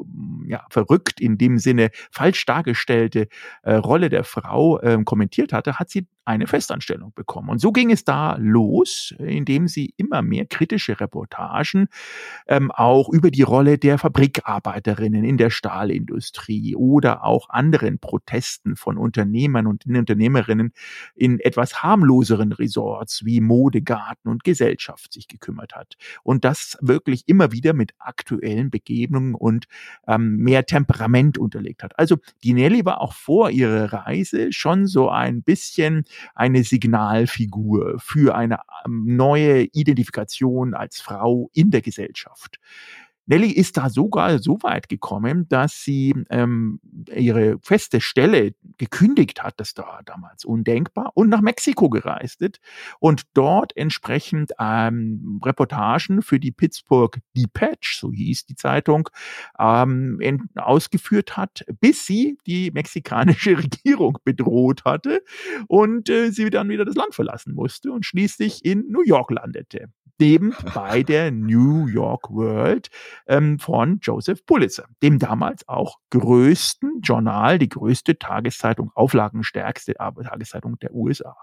ja, 0.46 0.64
verrückt 0.70 1.20
in 1.20 1.38
dem 1.38 1.58
Sinne 1.58 1.90
falsch 2.10 2.44
dargestellte 2.44 3.28
äh, 3.62 3.74
Rolle 3.74 4.10
der 4.10 4.24
Frau 4.24 4.78
äh, 4.80 5.02
kommentiert 5.04 5.52
hatte, 5.52 5.78
hat 5.78 5.90
sie 5.90 6.06
eine 6.24 6.46
Festanstellung 6.46 7.12
bekommen. 7.14 7.48
Und 7.48 7.60
so 7.60 7.72
ging 7.72 7.90
es 7.90 8.04
da 8.04 8.36
los, 8.38 9.14
indem 9.18 9.66
sie 9.66 9.92
immer 9.96 10.22
mehr 10.22 10.46
kritische 10.46 11.00
Reportagen 11.00 11.88
ähm, 12.46 12.70
auch 12.70 13.08
über 13.08 13.30
die 13.30 13.42
Rolle 13.42 13.78
der 13.78 13.98
Fabrikarbeiterinnen 13.98 15.24
in 15.24 15.36
der 15.36 15.50
Stahlindustrie 15.50 16.76
oder 16.76 17.24
auch 17.24 17.48
anderen 17.48 17.98
Protesten 17.98 18.76
von 18.76 18.98
Unternehmern 18.98 19.66
und 19.66 19.86
Unternehmerinnen 19.86 20.72
in 21.14 21.40
etwas 21.40 21.82
harmloseren 21.82 22.52
Resorts 22.52 23.24
wie 23.24 23.40
Modegarten 23.40 24.30
und 24.30 24.44
Gesellschaft 24.44 25.12
sich 25.12 25.26
gekümmert 25.26 25.74
hat. 25.74 25.96
Und 26.22 26.44
das 26.44 26.78
wirklich 26.80 27.24
immer 27.26 27.52
wieder 27.52 27.72
mit 27.72 27.94
aktuellen 27.98 28.70
Begegnungen 28.70 29.34
und 29.34 29.66
ähm, 30.06 30.36
mehr 30.36 30.66
Temperament 30.66 31.36
unterlegt 31.36 31.82
hat. 31.82 31.98
Also 31.98 32.18
die 32.44 32.54
Nelly 32.54 32.84
war 32.84 33.00
auch 33.00 33.12
vor 33.12 33.50
ihrer 33.50 33.92
Reise 33.92 34.52
schon 34.52 34.86
so 34.86 35.08
ein 35.08 35.42
bisschen 35.42 36.04
eine 36.34 36.64
Signalfigur 36.64 37.98
für 37.98 38.34
eine 38.34 38.60
ähm, 38.84 39.04
neue 39.16 39.62
Identifikation 39.72 40.74
als 40.74 41.00
Frau 41.00 41.50
in 41.52 41.70
der 41.70 41.82
Gesellschaft. 41.82 42.58
Nelly 43.26 43.50
ist 43.50 43.76
da 43.76 43.88
sogar 43.88 44.38
so 44.40 44.58
weit 44.62 44.88
gekommen, 44.88 45.48
dass 45.48 45.82
sie 45.82 46.14
ähm, 46.30 46.80
ihre 47.14 47.58
feste 47.62 48.00
Stelle 48.00 48.54
gekündigt 48.78 49.42
hat, 49.42 49.54
das 49.58 49.76
war 49.76 50.02
damals 50.04 50.44
undenkbar, 50.44 51.12
und 51.14 51.28
nach 51.28 51.40
Mexiko 51.40 51.88
gereist 51.88 52.42
ist 52.42 52.60
und 52.98 53.22
dort 53.34 53.76
entsprechend 53.76 54.52
ähm, 54.58 55.40
Reportagen 55.44 56.22
für 56.22 56.40
die 56.40 56.52
Pittsburgh 56.52 57.18
Dispatch, 57.36 57.98
so 57.98 58.12
hieß 58.12 58.46
die 58.46 58.56
Zeitung, 58.56 59.08
ähm, 59.58 60.18
in, 60.20 60.48
ausgeführt 60.56 61.36
hat, 61.36 61.64
bis 61.80 62.06
sie 62.06 62.38
die 62.46 62.70
mexikanische 62.72 63.56
Regierung 63.58 64.18
bedroht 64.24 64.84
hatte 64.84 65.22
und 65.68 66.08
äh, 66.08 66.30
sie 66.30 66.50
dann 66.50 66.68
wieder 66.68 66.84
das 66.84 66.96
Land 66.96 67.14
verlassen 67.14 67.54
musste 67.54 67.92
und 67.92 68.04
schließlich 68.04 68.64
in 68.64 68.88
New 68.88 69.02
York 69.02 69.30
landete 69.30 69.88
eben 70.20 70.54
bei 70.74 71.02
der 71.02 71.30
New 71.30 71.86
York 71.86 72.30
World 72.30 72.88
ähm, 73.26 73.58
von 73.58 73.98
Joseph 74.02 74.44
Pulitzer, 74.46 74.86
dem 75.02 75.18
damals 75.18 75.66
auch 75.68 75.98
größten 76.10 77.00
Journal, 77.02 77.58
die 77.58 77.68
größte 77.68 78.18
Tageszeitung, 78.18 78.90
auflagenstärkste 78.94 79.94
Tageszeitung 79.94 80.78
der 80.78 80.94
USA. 80.94 81.36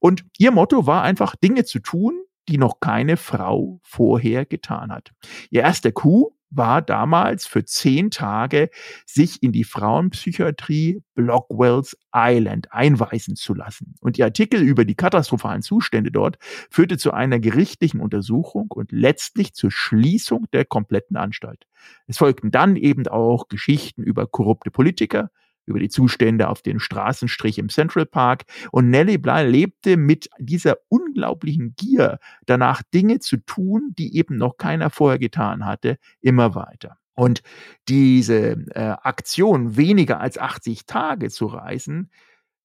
Und 0.00 0.24
ihr 0.38 0.50
Motto 0.50 0.86
war 0.86 1.02
einfach, 1.02 1.36
Dinge 1.36 1.64
zu 1.64 1.80
tun, 1.80 2.24
die 2.48 2.58
noch 2.58 2.80
keine 2.80 3.16
Frau 3.16 3.80
vorher 3.82 4.44
getan 4.44 4.92
hat. 4.92 5.12
Ihr 5.50 5.62
erster 5.62 5.92
Coup 5.92 6.33
war 6.50 6.82
damals 6.82 7.46
für 7.46 7.64
zehn 7.64 8.10
Tage, 8.10 8.70
sich 9.06 9.42
in 9.42 9.52
die 9.52 9.64
Frauenpsychiatrie 9.64 11.02
Blockwells 11.14 11.96
Island 12.14 12.72
einweisen 12.72 13.36
zu 13.36 13.54
lassen. 13.54 13.94
Und 14.00 14.18
ihr 14.18 14.24
Artikel 14.24 14.62
über 14.62 14.84
die 14.84 14.94
katastrophalen 14.94 15.62
Zustände 15.62 16.10
dort 16.10 16.38
führte 16.70 16.96
zu 16.96 17.12
einer 17.12 17.40
gerichtlichen 17.40 18.00
Untersuchung 18.00 18.68
und 18.70 18.92
letztlich 18.92 19.54
zur 19.54 19.70
Schließung 19.70 20.46
der 20.52 20.64
kompletten 20.64 21.16
Anstalt. 21.16 21.66
Es 22.06 22.18
folgten 22.18 22.50
dann 22.50 22.76
eben 22.76 23.06
auch 23.08 23.48
Geschichten 23.48 24.02
über 24.02 24.26
korrupte 24.26 24.70
Politiker, 24.70 25.30
über 25.66 25.78
die 25.78 25.88
Zustände 25.88 26.48
auf 26.48 26.62
den 26.62 26.80
Straßenstrich 26.80 27.58
im 27.58 27.68
Central 27.68 28.06
Park. 28.06 28.44
Und 28.72 28.90
Nellie 28.90 29.18
Bly 29.18 29.48
lebte 29.48 29.96
mit 29.96 30.28
dieser 30.38 30.76
unglaublichen 30.88 31.74
Gier 31.76 32.18
danach, 32.46 32.82
Dinge 32.92 33.18
zu 33.20 33.38
tun, 33.38 33.94
die 33.98 34.16
eben 34.16 34.36
noch 34.36 34.56
keiner 34.56 34.90
vorher 34.90 35.18
getan 35.18 35.64
hatte, 35.64 35.98
immer 36.20 36.54
weiter. 36.54 36.98
Und 37.14 37.42
diese 37.88 38.64
äh, 38.74 38.96
Aktion, 39.02 39.76
weniger 39.76 40.20
als 40.20 40.36
80 40.36 40.86
Tage 40.86 41.30
zu 41.30 41.46
reisen, 41.46 42.10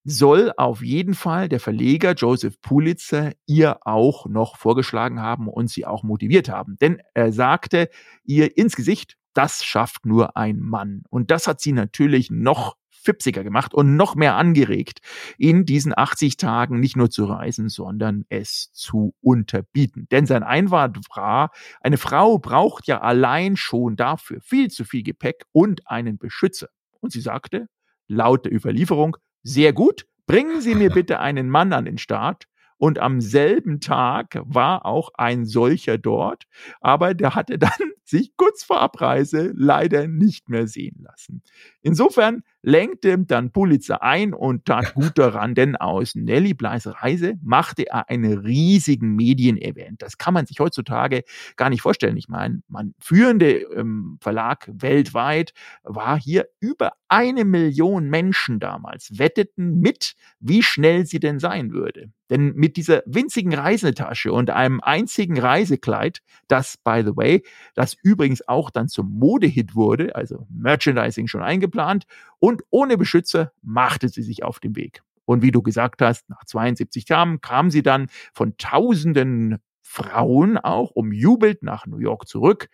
soll 0.04 0.52
auf 0.56 0.82
jeden 0.82 1.14
Fall 1.14 1.48
der 1.48 1.60
Verleger 1.60 2.14
Joseph 2.14 2.60
Pulitzer 2.60 3.32
ihr 3.46 3.86
auch 3.86 4.26
noch 4.26 4.56
vorgeschlagen 4.56 5.20
haben 5.20 5.46
und 5.46 5.68
sie 5.68 5.86
auch 5.86 6.02
motiviert 6.02 6.48
haben. 6.48 6.76
Denn 6.80 7.00
er 7.14 7.32
sagte 7.32 7.90
ihr 8.24 8.56
ins 8.56 8.76
Gesicht, 8.76 9.16
das 9.34 9.62
schafft 9.64 10.06
nur 10.06 10.36
ein 10.36 10.58
Mann. 10.58 11.04
Und 11.10 11.30
das 11.30 11.46
hat 11.46 11.60
sie 11.60 11.72
natürlich 11.72 12.30
noch 12.30 12.76
fipsiger 13.02 13.44
gemacht 13.44 13.74
und 13.74 13.96
noch 13.96 14.14
mehr 14.14 14.36
angeregt, 14.36 15.00
in 15.38 15.64
diesen 15.64 15.96
80 15.96 16.36
Tagen 16.36 16.80
nicht 16.80 16.96
nur 16.96 17.10
zu 17.10 17.24
reisen, 17.24 17.68
sondern 17.68 18.24
es 18.28 18.70
zu 18.72 19.14
unterbieten. 19.20 20.06
Denn 20.10 20.26
sein 20.26 20.42
Einwand 20.42 20.98
war, 21.14 21.50
eine 21.80 21.96
Frau 21.96 22.38
braucht 22.38 22.86
ja 22.86 23.00
allein 23.00 23.56
schon 23.56 23.96
dafür 23.96 24.40
viel 24.40 24.68
zu 24.70 24.84
viel 24.84 25.02
Gepäck 25.02 25.44
und 25.52 25.86
einen 25.86 26.18
Beschützer. 26.18 26.68
Und 27.00 27.12
sie 27.12 27.20
sagte, 27.20 27.66
laut 28.08 28.44
der 28.44 28.52
Überlieferung, 28.52 29.16
sehr 29.42 29.72
gut, 29.72 30.06
bringen 30.26 30.60
Sie 30.60 30.74
mir 30.74 30.90
bitte 30.90 31.18
einen 31.20 31.48
Mann 31.48 31.72
an 31.72 31.86
den 31.86 31.98
Start, 31.98 32.46
und 32.80 32.98
am 32.98 33.20
selben 33.20 33.80
Tag 33.80 34.40
war 34.42 34.86
auch 34.86 35.10
ein 35.12 35.44
solcher 35.44 35.98
dort, 35.98 36.44
aber 36.80 37.12
der 37.12 37.34
hatte 37.34 37.58
dann 37.58 37.70
sich 38.04 38.34
kurz 38.38 38.64
vor 38.64 38.80
Abreise 38.80 39.52
leider 39.54 40.08
nicht 40.08 40.48
mehr 40.48 40.66
sehen 40.66 40.96
lassen. 41.02 41.42
Insofern 41.82 42.42
lenkte 42.62 43.18
dann 43.18 43.52
Pulitzer 43.52 44.02
ein 44.02 44.34
und 44.34 44.66
tat 44.66 44.94
gut 44.94 45.18
daran, 45.18 45.54
denn 45.54 45.76
aus 45.76 46.14
Nelly 46.14 46.54
Bleis 46.54 46.86
Reise 46.86 47.34
machte 47.42 47.86
er 47.86 48.08
einen 48.10 48.38
riesigen 48.38 49.14
Medienevent. 49.16 50.02
Das 50.02 50.18
kann 50.18 50.34
man 50.34 50.46
sich 50.46 50.60
heutzutage 50.60 51.22
gar 51.56 51.70
nicht 51.70 51.82
vorstellen. 51.82 52.16
Ich 52.16 52.28
meine, 52.28 52.62
man 52.68 52.94
führende 52.98 53.52
ähm, 53.52 54.18
Verlag 54.20 54.68
weltweit 54.72 55.52
war 55.82 56.18
hier 56.18 56.46
über 56.60 56.92
eine 57.08 57.44
Million 57.44 58.08
Menschen 58.08 58.60
damals 58.60 59.18
wetteten 59.18 59.80
mit, 59.80 60.14
wie 60.38 60.62
schnell 60.62 61.06
sie 61.06 61.20
denn 61.20 61.38
sein 61.38 61.72
würde. 61.72 62.10
Denn 62.30 62.54
mit 62.54 62.76
dieser 62.76 63.02
winzigen 63.06 63.52
Reisetasche 63.52 64.32
und 64.32 64.50
einem 64.50 64.80
einzigen 64.80 65.38
Reisekleid, 65.38 66.20
das, 66.46 66.76
by 66.76 67.02
the 67.04 67.16
way, 67.16 67.42
das 67.74 67.96
übrigens 68.04 68.46
auch 68.46 68.70
dann 68.70 68.88
zum 68.88 69.10
Modehit 69.18 69.74
wurde, 69.74 70.14
also 70.14 70.46
Merchandising 70.48 71.26
schon 71.26 71.42
eingeplant, 71.42 72.04
und 72.38 72.49
ohne 72.70 72.96
Beschützer 72.96 73.52
machte 73.62 74.08
sie 74.08 74.22
sich 74.22 74.42
auf 74.42 74.60
den 74.60 74.76
Weg. 74.76 75.02
Und 75.24 75.42
wie 75.42 75.52
du 75.52 75.62
gesagt 75.62 76.02
hast, 76.02 76.28
nach 76.28 76.44
72 76.44 77.04
Tagen 77.04 77.40
kam 77.40 77.70
sie 77.70 77.82
dann 77.82 78.08
von 78.32 78.56
tausenden 78.56 79.58
Frauen 79.80 80.58
auch 80.58 80.90
umjubelt 80.90 81.62
nach 81.62 81.86
New 81.86 81.98
York 81.98 82.26
zurück. 82.28 82.68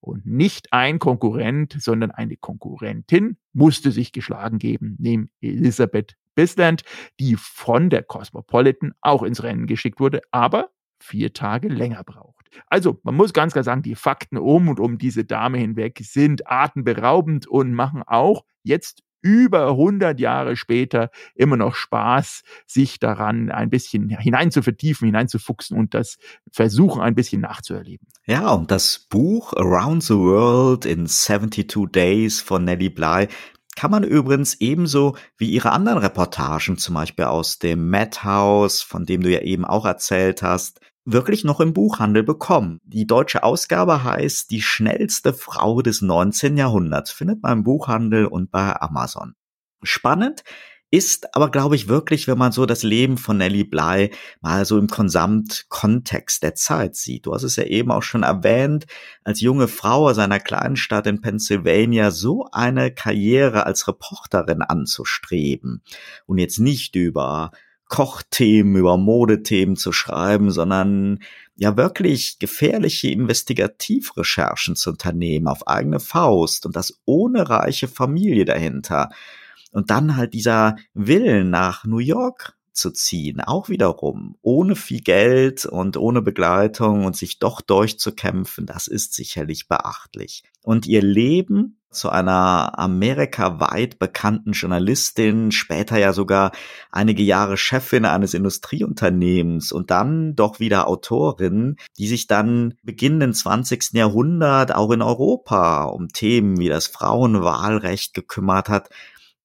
Und 0.00 0.24
nicht 0.26 0.72
ein 0.72 1.00
Konkurrent, 1.00 1.76
sondern 1.78 2.10
eine 2.10 2.36
Konkurrentin 2.36 3.36
musste 3.52 3.90
sich 3.90 4.12
geschlagen 4.12 4.58
geben, 4.58 4.96
neben 4.98 5.30
Elizabeth 5.40 6.16
Bisland, 6.34 6.82
die 7.18 7.34
von 7.36 7.90
der 7.90 8.04
Cosmopolitan 8.04 8.92
auch 9.00 9.24
ins 9.24 9.42
Rennen 9.42 9.66
geschickt 9.66 9.98
wurde, 9.98 10.20
aber 10.30 10.70
vier 11.00 11.32
Tage 11.32 11.68
länger 11.68 12.04
braucht. 12.04 12.48
Also, 12.68 13.00
man 13.02 13.16
muss 13.16 13.32
ganz 13.32 13.52
klar 13.52 13.64
sagen, 13.64 13.82
die 13.82 13.94
Fakten 13.94 14.38
um 14.38 14.68
und 14.68 14.80
um 14.80 14.98
diese 14.98 15.24
Dame 15.24 15.58
hinweg 15.58 15.98
sind 16.02 16.50
atemberaubend 16.50 17.46
und 17.46 17.72
machen 17.72 18.02
auch 18.06 18.44
jetzt 18.62 19.02
über 19.20 19.68
100 19.70 20.18
Jahre 20.20 20.56
später 20.56 21.10
immer 21.34 21.56
noch 21.56 21.74
Spaß, 21.74 22.42
sich 22.66 22.98
daran 22.98 23.50
ein 23.50 23.70
bisschen 23.70 24.08
hinein 24.08 24.50
zu 24.50 24.62
vertiefen, 24.62 25.06
hineinzufuchsen 25.06 25.76
und 25.76 25.94
das 25.94 26.18
versuchen 26.52 27.00
ein 27.02 27.14
bisschen 27.14 27.40
nachzuerleben. 27.40 28.06
Ja, 28.26 28.50
und 28.52 28.70
das 28.70 28.98
Buch 28.98 29.52
Around 29.54 30.02
the 30.04 30.14
World 30.14 30.84
in 30.84 31.06
72 31.06 31.86
Days 31.90 32.40
von 32.40 32.64
Nellie 32.64 32.90
Bly 32.90 33.28
kann 33.78 33.90
man 33.92 34.02
übrigens 34.02 34.54
ebenso 34.60 35.16
wie 35.36 35.50
ihre 35.50 35.70
anderen 35.70 35.98
Reportagen, 35.98 36.78
zum 36.78 36.96
Beispiel 36.96 37.26
aus 37.26 37.60
dem 37.60 37.90
Madhouse, 37.90 38.82
von 38.82 39.04
dem 39.04 39.22
du 39.22 39.30
ja 39.30 39.40
eben 39.40 39.64
auch 39.64 39.86
erzählt 39.86 40.42
hast, 40.42 40.80
wirklich 41.12 41.44
noch 41.44 41.60
im 41.60 41.72
Buchhandel 41.72 42.22
bekommen. 42.22 42.80
Die 42.84 43.06
deutsche 43.06 43.42
Ausgabe 43.42 44.04
heißt 44.04 44.50
Die 44.50 44.62
schnellste 44.62 45.32
Frau 45.32 45.80
des 45.80 46.02
19. 46.02 46.56
Jahrhunderts, 46.56 47.10
findet 47.10 47.42
man 47.42 47.58
im 47.58 47.64
Buchhandel 47.64 48.26
und 48.26 48.50
bei 48.50 48.78
Amazon. 48.80 49.34
Spannend 49.82 50.44
ist 50.90 51.34
aber, 51.34 51.50
glaube 51.50 51.76
ich, 51.76 51.88
wirklich, 51.88 52.28
wenn 52.28 52.38
man 52.38 52.52
so 52.52 52.64
das 52.64 52.82
Leben 52.82 53.18
von 53.18 53.36
Nellie 53.36 53.64
Bly 53.64 54.10
mal 54.40 54.64
so 54.64 54.78
im 54.78 54.86
Konsamtkontext 54.86 56.42
der 56.42 56.54
Zeit 56.54 56.96
sieht. 56.96 57.26
Du 57.26 57.34
hast 57.34 57.42
es 57.42 57.56
ja 57.56 57.64
eben 57.64 57.90
auch 57.90 58.02
schon 58.02 58.22
erwähnt, 58.22 58.86
als 59.22 59.40
junge 59.40 59.68
Frau 59.68 60.08
aus 60.08 60.18
einer 60.18 60.40
kleinen 60.40 60.76
Stadt 60.76 61.06
in 61.06 61.20
Pennsylvania 61.20 62.10
so 62.10 62.48
eine 62.52 62.90
Karriere 62.90 63.66
als 63.66 63.86
Reporterin 63.86 64.62
anzustreben 64.62 65.82
und 66.26 66.38
jetzt 66.38 66.58
nicht 66.58 66.96
über 66.96 67.52
Kochthemen, 67.88 68.76
über 68.76 68.96
Modethemen 68.96 69.76
zu 69.76 69.92
schreiben, 69.92 70.50
sondern 70.50 71.20
ja 71.56 71.76
wirklich 71.76 72.38
gefährliche 72.38 73.10
Investigativrecherchen 73.10 74.76
zu 74.76 74.90
unternehmen 74.90 75.48
auf 75.48 75.66
eigene 75.66 75.98
Faust 75.98 76.66
und 76.66 76.76
das 76.76 77.00
ohne 77.04 77.48
reiche 77.48 77.88
Familie 77.88 78.44
dahinter. 78.44 79.10
Und 79.72 79.90
dann 79.90 80.16
halt 80.16 80.34
dieser 80.34 80.76
Willen 80.94 81.50
nach 81.50 81.84
New 81.84 81.98
York 81.98 82.54
zu 82.72 82.92
ziehen, 82.92 83.40
auch 83.40 83.68
wiederum, 83.68 84.36
ohne 84.40 84.76
viel 84.76 85.00
Geld 85.00 85.66
und 85.66 85.96
ohne 85.96 86.22
Begleitung 86.22 87.04
und 87.04 87.16
sich 87.16 87.38
doch 87.38 87.60
durchzukämpfen, 87.60 88.66
das 88.66 88.86
ist 88.86 89.14
sicherlich 89.14 89.66
beachtlich. 89.66 90.44
Und 90.62 90.86
ihr 90.86 91.02
Leben 91.02 91.77
zu 91.90 92.10
einer 92.10 92.78
amerikaweit 92.78 93.98
bekannten 93.98 94.52
Journalistin, 94.52 95.52
später 95.52 95.98
ja 95.98 96.12
sogar 96.12 96.52
einige 96.90 97.22
Jahre 97.22 97.56
Chefin 97.56 98.04
eines 98.04 98.34
Industrieunternehmens 98.34 99.72
und 99.72 99.90
dann 99.90 100.36
doch 100.36 100.60
wieder 100.60 100.86
Autorin, 100.86 101.76
die 101.96 102.08
sich 102.08 102.26
dann 102.26 102.74
beginnenden 102.82 103.32
20. 103.32 103.94
Jahrhundert 103.94 104.74
auch 104.74 104.90
in 104.90 105.02
Europa 105.02 105.84
um 105.84 106.08
Themen 106.08 106.58
wie 106.58 106.68
das 106.68 106.86
Frauenwahlrecht 106.86 108.14
gekümmert 108.14 108.68
hat. 108.68 108.90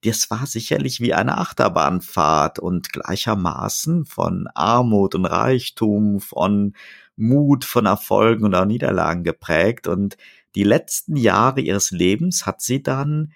Das 0.04 0.30
war 0.30 0.46
sicherlich 0.46 1.00
wie 1.00 1.14
eine 1.14 1.38
Achterbahnfahrt 1.38 2.60
und 2.60 2.92
gleichermaßen 2.92 4.06
von 4.06 4.50
Armut 4.54 5.16
und 5.16 5.26
Reichtum, 5.26 6.20
von 6.20 6.74
Mut, 7.16 7.64
von 7.64 7.86
Erfolgen 7.86 8.44
und 8.44 8.56
auch 8.56 8.66
Niederlagen 8.66 9.24
geprägt 9.24 9.88
und 9.88 10.18
die 10.56 10.64
letzten 10.64 11.16
Jahre 11.16 11.62
ihres 11.62 11.92
Lebens 11.92 12.46
hat 12.46 12.62
sie 12.62 12.84
dann 12.84 13.34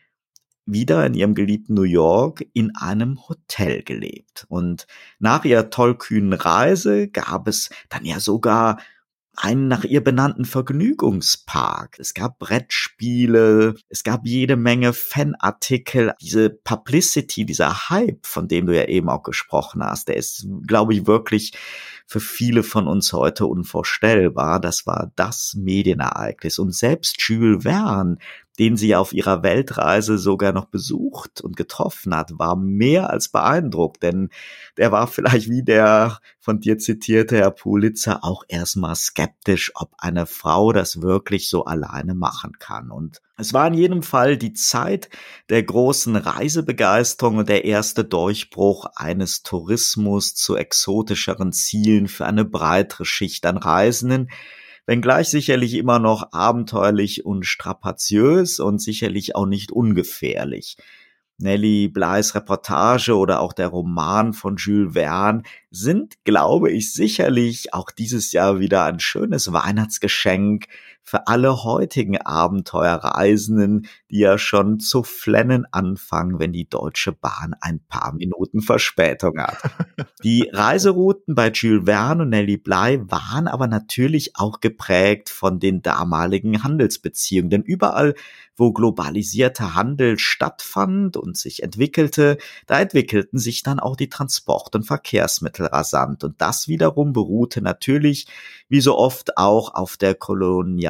wieder 0.66 1.06
in 1.06 1.14
ihrem 1.14 1.34
geliebten 1.34 1.74
New 1.74 1.84
York 1.84 2.46
in 2.54 2.76
einem 2.76 3.28
Hotel 3.28 3.84
gelebt. 3.84 4.46
Und 4.50 4.86
nach 5.18 5.46
ihrer 5.46 5.70
tollkühnen 5.70 6.34
Reise 6.34 7.08
gab 7.08 7.48
es 7.48 7.70
dann 7.90 8.04
ja 8.06 8.20
sogar 8.20 8.80
einen 9.38 9.68
nach 9.68 9.84
ihr 9.84 10.04
benannten 10.04 10.46
Vergnügungspark. 10.46 12.00
Es 12.00 12.16
gab 12.16 12.40
Brettspiele, 12.40 13.76
es 13.88 14.04
gab 14.04 14.26
jede 14.26 14.56
Menge 14.56 14.94
Fanartikel. 14.94 16.14
Diese 16.20 16.50
Publicity, 16.50 17.46
dieser 17.46 17.90
Hype, 17.90 18.26
von 18.26 18.48
dem 18.48 18.66
du 18.66 18.76
ja 18.76 18.86
eben 18.86 19.10
auch 19.10 19.22
gesprochen 19.22 19.84
hast, 19.84 20.08
der 20.08 20.18
ist, 20.18 20.48
glaube 20.66 20.96
ich, 20.96 21.06
wirklich 21.06 21.54
für 22.08 22.20
viele 22.20 22.64
von 22.64 22.88
uns 22.88 23.14
heute 23.14 23.46
unvorstellbar. 23.46 24.60
Das 24.60 24.88
war 24.88 25.12
das 25.16 25.54
Medienereignis. 25.56 26.58
Und 26.58 26.74
selbst 26.74 27.22
Jules 27.22 27.64
Verne, 27.64 28.18
den 28.60 28.78
sie 28.78 28.96
auf 28.96 29.14
ihrer 29.14 29.44
Weltreise 29.44 30.18
sogar 30.18 30.52
noch 30.52 30.66
besucht 30.66 31.42
und 31.42 31.56
getroffen 31.56 32.16
hat, 32.16 32.38
war 32.40 32.56
mehr 32.56 33.10
als 33.10 33.30
beeindruckt, 33.30 34.02
denn 34.04 34.30
der 34.78 34.92
war 34.92 35.08
vielleicht 35.08 35.50
wie 35.50 35.64
der 35.64 36.20
von 36.40 36.60
dir 36.60 36.78
zitierte 36.78 37.38
Herr 37.38 37.52
Pulitzer 37.52 38.24
auch 38.24 38.44
erstmal 38.48 38.96
skeptisch, 38.96 39.72
ob 39.76 39.92
eine 39.98 40.26
Frau 40.26 40.72
das 40.72 41.02
wirklich 41.02 41.50
so 41.50 41.66
alleine 41.66 42.16
machen 42.16 42.54
kann. 42.58 42.90
Und 42.90 43.22
es 43.38 43.54
war 43.54 43.68
in 43.68 43.74
jedem 43.74 44.02
Fall 44.02 44.38
die 44.38 44.54
Zeit 44.54 45.10
der 45.50 45.62
großen 45.62 46.16
Reisebegeisterung 46.16 47.38
und 47.38 47.50
der 47.50 47.66
erste 47.66 48.04
Durchbruch 48.04 48.88
eines 48.96 49.44
Tourismus 49.44 50.34
zu 50.36 50.56
exotischeren 50.56 51.52
Zielen 51.52 52.08
für 52.08 52.26
eine 52.26 52.46
breitere 52.46 53.06
Schicht 53.06 53.46
an 53.46 53.58
Reisenden, 53.58 54.30
wenngleich 54.88 55.28
sicherlich 55.28 55.76
immer 55.76 56.00
noch 56.00 56.32
abenteuerlich 56.32 57.26
und 57.26 57.46
strapaziös 57.46 58.60
und 58.60 58.82
sicherlich 58.82 59.36
auch 59.36 59.46
nicht 59.46 59.72
ungefährlich. 59.72 60.78
Nelly 61.40 61.88
Bleis 61.88 62.34
Reportage 62.34 63.16
oder 63.16 63.42
auch 63.42 63.54
der 63.54 63.68
Roman 63.68 64.34
von 64.34 64.56
Jules 64.56 64.94
Verne 64.94 65.44
sind, 65.70 66.16
glaube 66.24 66.72
ich, 66.72 66.94
sicherlich 66.94 67.76
auch 67.76 67.92
dieses 67.92 68.32
Jahr 68.32 68.60
wieder 68.60 68.86
ein 68.86 69.00
schönes 69.00 69.54
Weihnachtsgeschenk 69.54 70.66
für 71.08 71.26
alle 71.28 71.64
heutigen 71.64 72.18
Abenteuerreisenden, 72.18 73.88
die 74.12 74.20
ja 74.20 74.38
schon 74.38 74.82
zu 74.82 75.04
flennen 75.04 75.66
anfangen, 75.72 76.38
wenn 76.38 76.52
die 76.52 76.68
Deutsche 76.68 77.14
Bahn 77.14 77.56
ein 77.62 77.80
paar 77.88 78.14
Minuten 78.14 78.60
Verspätung 78.62 79.40
hat. 79.40 79.58
Die 80.24 80.50
Reiserouten 80.52 81.34
bei 81.34 81.50
Jules 81.52 81.86
Verne 81.86 82.24
und 82.24 82.30
Nelly 82.30 82.58
Bly 82.58 83.00
waren 83.10 83.48
aber 83.48 83.68
natürlich 83.68 84.36
auch 84.36 84.60
geprägt 84.60 85.30
von 85.30 85.60
den 85.60 85.82
damaligen 85.82 86.64
Handelsbeziehungen, 86.64 87.52
denn 87.52 87.62
überall 87.62 88.14
wo 88.58 88.74
globalisierter 88.74 89.76
Handel 89.76 90.18
stattfand 90.18 91.16
und 91.16 91.38
sich 91.38 91.62
entwickelte, 91.62 92.38
da 92.66 92.82
entwickelten 92.82 93.38
sich 93.38 93.62
dann 93.62 93.80
auch 93.80 93.96
die 93.96 94.10
Transport- 94.10 94.76
und 94.76 94.84
Verkehrsmittel 94.84 95.68
rasant. 95.68 96.24
Und 96.24 96.42
das 96.42 96.68
wiederum 96.68 97.14
beruhte 97.14 97.62
natürlich, 97.62 98.26
wie 98.68 98.82
so 98.82 98.98
oft, 98.98 99.38
auch 99.38 99.76
auf 99.76 99.96
der 99.96 100.16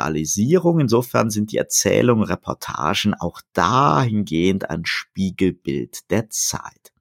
Kolonialisierung. 0.08 0.80
Insofern 0.80 1.30
sind 1.30 1.52
die 1.52 1.58
Erzählungen, 1.58 2.24
Reportagen 2.24 3.14
auch 3.14 3.42
dahingehend 3.54 4.70
ein 4.70 4.86
Spiegelbild 4.86 6.10
der 6.10 6.30
Zeit. 6.30 6.94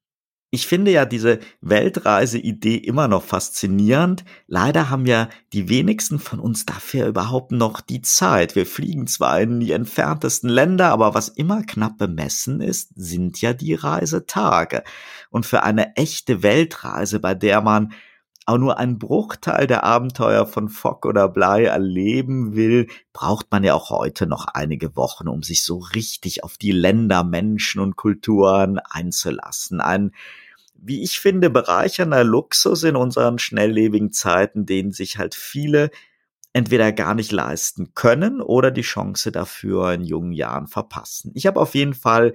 Ich 0.51 0.67
finde 0.69 0.93
ja 0.93 1.05
diese 1.05 1.41
Weltreise-Idee 1.61 2.77
immer 2.77 3.09
noch 3.09 3.25
faszinierend. 3.25 4.25
Leider 4.47 4.91
haben 4.91 5.05
ja 5.05 5.29
die 5.53 5.69
wenigsten 5.69 6.19
von 6.19 6.39
uns 6.39 6.65
dafür 6.65 7.09
überhaupt 7.09 7.53
noch 7.53 7.81
die 7.81 8.01
Zeit. 8.01 8.55
Wir 8.55 8.65
fliegen 8.65 9.07
zwar 9.07 9.41
in 9.41 9.61
die 9.61 9.73
entferntesten 9.73 10.49
Länder, 10.49 10.91
aber 10.91 11.15
was 11.15 11.29
immer 11.29 11.63
knapp 11.63 11.99
bemessen 11.99 12.61
ist, 12.61 12.93
sind 12.95 13.41
ja 13.41 13.53
die 13.53 13.75
Reisetage. 13.75 14.83
Und 15.31 15.47
für 15.47 15.63
eine 15.63 15.95
echte 15.97 16.43
Weltreise, 16.43 17.21
bei 17.21 17.35
der 17.35 17.61
man 17.61 17.93
auch 18.47 18.59
nur 18.59 18.79
einen 18.79 18.99
Bruchteil 18.99 19.67
der 19.67 19.83
Abenteuer 19.83 20.47
von 20.47 20.69
Fock 20.69 21.05
oder 21.05 21.29
Blei 21.29 21.65
erleben 21.65 22.55
will, 22.55 22.87
braucht 23.13 23.51
man 23.51 23.65
ja 23.65 23.75
auch 23.75 23.91
heute 23.91 24.27
noch 24.27 24.47
einige 24.47 24.95
Wochen, 24.95 25.29
um 25.29 25.43
sich 25.43 25.65
so 25.65 25.79
richtig 25.79 26.45
auf 26.45 26.57
die 26.57 26.71
Länder, 26.71 27.25
Menschen 27.25 27.81
und 27.81 27.97
Kulturen 27.97 28.79
einzulassen. 28.79 29.81
Ein, 29.81 30.13
wie 30.75 31.03
ich 31.03 31.19
finde, 31.19 31.51
bereichernder 31.51 32.23
Luxus 32.23 32.85
in 32.85 32.95
unseren 32.95 33.41
schnelllebigen 33.41 34.13
Zeiten, 34.13 34.65
den 34.65 34.93
sich 34.93 35.19
halt 35.19 35.35
viele 35.35 35.91
entweder 36.53 36.93
gar 36.93 37.15
nicht 37.15 37.33
leisten 37.33 37.95
können 37.95 38.41
oder 38.41 38.71
die 38.71 38.83
Chance 38.83 39.33
dafür 39.33 39.93
in 39.93 40.05
jungen 40.05 40.33
Jahren 40.33 40.69
verpassen. 40.69 41.33
Ich 41.35 41.47
habe 41.47 41.61
auf 41.61 41.75
jeden 41.75 41.95
Fall 41.95 42.33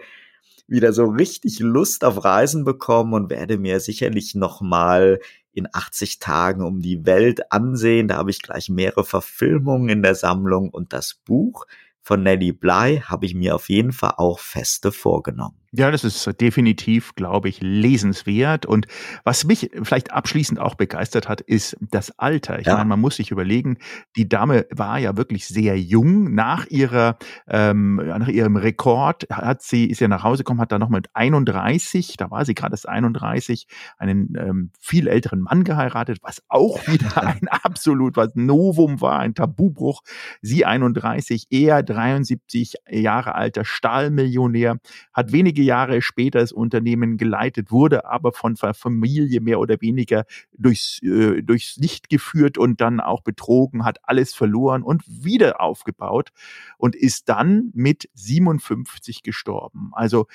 wieder 0.67 0.93
so 0.93 1.05
richtig 1.05 1.59
Lust 1.59 2.03
auf 2.03 2.23
Reisen 2.23 2.63
bekommen 2.63 3.13
und 3.13 3.29
werde 3.29 3.57
mir 3.57 3.79
sicherlich 3.79 4.35
noch 4.35 4.61
mal 4.61 5.19
in 5.53 5.67
80 5.71 6.19
Tagen 6.19 6.63
um 6.63 6.81
die 6.81 7.05
Welt 7.05 7.51
ansehen. 7.51 8.07
Da 8.07 8.17
habe 8.17 8.31
ich 8.31 8.41
gleich 8.41 8.69
mehrere 8.69 9.03
Verfilmungen 9.03 9.89
in 9.89 10.03
der 10.03 10.15
Sammlung 10.15 10.69
und 10.69 10.93
das 10.93 11.13
Buch 11.13 11.65
von 12.01 12.23
Nelly 12.23 12.51
Bly 12.51 13.01
habe 13.05 13.25
ich 13.25 13.35
mir 13.35 13.55
auf 13.55 13.69
jeden 13.69 13.91
Fall 13.91 14.15
auch 14.17 14.39
feste 14.39 14.91
vorgenommen. 14.91 15.60
Ja, 15.73 15.89
das 15.89 16.03
ist 16.03 16.41
definitiv, 16.41 17.15
glaube 17.15 17.47
ich, 17.47 17.61
lesenswert. 17.61 18.65
Und 18.65 18.87
was 19.23 19.45
mich 19.45 19.71
vielleicht 19.83 20.11
abschließend 20.11 20.59
auch 20.59 20.75
begeistert 20.75 21.29
hat, 21.29 21.39
ist 21.39 21.77
das 21.79 22.19
Alter. 22.19 22.59
Ich 22.59 22.67
ja. 22.67 22.73
meine, 22.73 22.89
man 22.89 22.99
muss 22.99 23.15
sich 23.15 23.31
überlegen, 23.31 23.77
die 24.17 24.27
Dame 24.27 24.65
war 24.69 24.99
ja 24.99 25.15
wirklich 25.15 25.47
sehr 25.47 25.79
jung. 25.79 26.33
Nach 26.33 26.67
ihrer, 26.67 27.17
ähm, 27.47 27.95
nach 27.95 28.27
ihrem 28.27 28.57
Rekord 28.57 29.27
hat 29.31 29.61
sie, 29.61 29.85
ist 29.85 30.01
ja 30.01 30.09
nach 30.09 30.23
Hause 30.23 30.43
gekommen, 30.43 30.59
hat 30.59 30.73
da 30.73 30.79
noch 30.79 30.89
mit 30.89 31.07
31, 31.13 32.17
da 32.17 32.29
war 32.29 32.43
sie 32.43 32.53
gerade 32.53 32.73
erst 32.73 32.89
31, 32.89 33.67
einen 33.97 34.33
ähm, 34.37 34.71
viel 34.77 35.07
älteren 35.07 35.39
Mann 35.39 35.63
geheiratet, 35.63 36.19
was 36.21 36.43
auch 36.49 36.85
wieder 36.87 37.25
ein 37.25 37.47
absolut 37.47 38.17
was 38.17 38.35
Novum 38.35 38.99
war, 38.99 39.19
ein 39.19 39.35
Tabubruch. 39.35 40.01
Sie 40.41 40.65
31, 40.65 41.47
er 41.49 41.81
73 41.81 42.75
Jahre 42.89 43.35
alter 43.35 43.63
Stahlmillionär, 43.63 44.79
hat 45.13 45.31
wenige 45.31 45.60
einige 45.61 45.67
Jahre 45.67 46.01
später 46.01 46.39
das 46.39 46.51
Unternehmen 46.51 47.17
geleitet 47.17 47.71
wurde, 47.71 48.05
aber 48.05 48.31
von 48.31 48.55
Familie 48.55 49.41
mehr 49.41 49.59
oder 49.59 49.79
weniger 49.81 50.25
durchs, 50.57 51.01
äh, 51.03 51.41
durchs 51.41 51.77
Licht 51.77 52.09
geführt 52.09 52.57
und 52.57 52.81
dann 52.81 52.99
auch 52.99 53.21
betrogen, 53.21 53.85
hat 53.85 53.99
alles 54.03 54.33
verloren 54.33 54.83
und 54.83 55.03
wieder 55.07 55.61
aufgebaut 55.61 56.31
und 56.77 56.95
ist 56.95 57.29
dann 57.29 57.71
mit 57.73 58.09
57 58.13 59.23
gestorben. 59.23 59.91
Also 59.93 60.27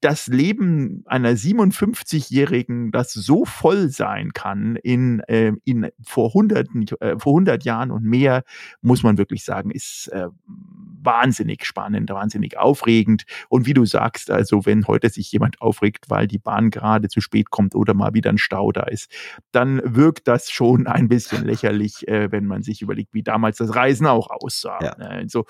das 0.00 0.28
Leben 0.28 1.02
einer 1.06 1.32
57-Jährigen, 1.32 2.92
das 2.92 3.12
so 3.12 3.44
voll 3.44 3.88
sein 3.88 4.32
kann 4.32 4.76
in, 4.76 5.20
äh, 5.20 5.52
in 5.64 5.88
vor 6.02 6.34
hunderten, 6.34 6.86
äh, 7.00 7.18
vor 7.18 7.32
hundert 7.32 7.64
Jahren 7.64 7.90
und 7.90 8.04
mehr, 8.04 8.44
muss 8.80 9.02
man 9.02 9.18
wirklich 9.18 9.44
sagen, 9.44 9.70
ist 9.70 10.08
äh, 10.12 10.28
wahnsinnig 10.46 11.64
spannend, 11.64 12.10
wahnsinnig 12.10 12.56
aufregend. 12.56 13.24
Und 13.48 13.66
wie 13.66 13.74
du 13.74 13.84
sagst, 13.84 14.30
also 14.30 14.66
wenn 14.66 14.86
heute 14.86 15.10
sich 15.10 15.32
jemand 15.32 15.60
aufregt, 15.60 16.06
weil 16.08 16.28
die 16.28 16.38
Bahn 16.38 16.70
gerade 16.70 17.08
zu 17.08 17.20
spät 17.20 17.50
kommt 17.50 17.74
oder 17.74 17.94
mal 17.94 18.14
wieder 18.14 18.30
ein 18.30 18.38
Stau 18.38 18.70
da 18.72 18.82
ist, 18.82 19.10
dann 19.52 19.80
wirkt 19.84 20.28
das 20.28 20.50
schon 20.50 20.86
ein 20.86 21.08
bisschen 21.08 21.44
lächerlich, 21.44 22.06
äh, 22.06 22.30
wenn 22.30 22.46
man 22.46 22.62
sich 22.62 22.82
überlegt, 22.82 23.14
wie 23.14 23.22
damals 23.22 23.58
das 23.58 23.74
Reisen 23.74 24.06
auch 24.06 24.30
aussah. 24.30 24.78
Ja. 24.80 24.92
Also 24.92 25.44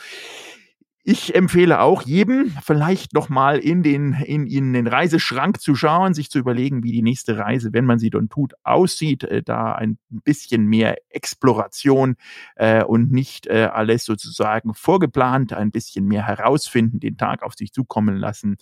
ich 1.11 1.35
empfehle 1.35 1.81
auch 1.81 2.03
jedem, 2.03 2.53
vielleicht 2.62 3.14
nochmal 3.14 3.61
in 3.61 3.83
den, 3.83 4.12
in, 4.12 4.47
in 4.47 4.75
den 4.75 4.87
Reiseschrank 4.87 5.59
zu 5.59 5.75
schauen, 5.75 6.12
sich 6.12 6.29
zu 6.29 6.38
überlegen, 6.38 6.83
wie 6.83 6.92
die 6.92 7.01
nächste 7.01 7.38
Reise, 7.38 7.73
wenn 7.73 7.87
man 7.87 7.99
sie 7.99 8.11
dann 8.11 8.29
tut, 8.29 8.53
aussieht. 8.62 9.25
Äh, 9.25 9.42
da 9.42 9.73
ein 9.73 9.99
bisschen 10.11 10.66
mehr 10.66 10.99
Exploration 11.09 12.16
äh, 12.57 12.85
und 12.85 13.11
nicht 13.11 13.47
äh, 13.47 13.71
alles 13.73 14.05
sozusagen 14.05 14.75
vorgeplant, 14.75 15.55
ein 15.55 15.71
bisschen 15.71 16.05
mehr 16.05 16.27
herausfinden, 16.27 17.01
den 17.01 17.16
Tag 17.16 17.42
auf 17.42 17.55
sich 17.55 17.73
zukommen 17.73 18.18
lassen, 18.18 18.59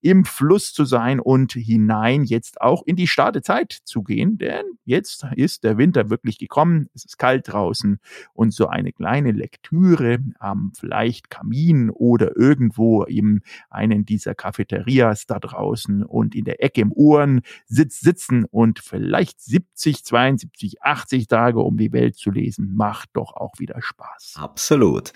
im 0.00 0.24
Fluss 0.24 0.72
zu 0.72 0.86
sein 0.86 1.20
und 1.20 1.52
hinein 1.52 2.24
jetzt 2.24 2.62
auch 2.62 2.82
in 2.86 2.96
die 2.96 3.06
Startezeit 3.06 3.80
zu 3.84 4.02
gehen. 4.02 4.38
Denn 4.38 4.64
jetzt 4.86 5.26
ist 5.36 5.62
der 5.62 5.76
Winter 5.76 6.08
wirklich 6.08 6.38
gekommen, 6.38 6.88
es 6.94 7.04
ist 7.04 7.18
kalt 7.18 7.52
draußen 7.52 7.98
und 8.32 8.54
so 8.54 8.68
eine 8.68 8.94
kleine 8.94 9.32
Lektüre 9.32 10.20
am 10.38 10.72
vielleicht 10.74 11.28
Kamin 11.28 11.81
oder 11.90 12.36
irgendwo 12.36 13.04
in 13.04 13.40
einen 13.70 14.04
dieser 14.04 14.34
Cafeterias 14.34 15.26
da 15.26 15.38
draußen 15.38 16.02
und 16.04 16.34
in 16.34 16.44
der 16.44 16.62
Ecke 16.62 16.80
im 16.80 16.92
Ohren 16.92 17.42
sitz, 17.66 18.00
sitzen 18.00 18.44
und 18.44 18.78
vielleicht 18.78 19.40
70, 19.40 20.04
72, 20.04 20.82
80 20.82 21.28
Tage 21.28 21.60
um 21.60 21.76
die 21.76 21.92
Welt 21.92 22.16
zu 22.16 22.30
lesen, 22.30 22.74
macht 22.74 23.10
doch 23.14 23.34
auch 23.34 23.58
wieder 23.58 23.80
Spaß. 23.80 24.34
Absolut. 24.36 25.12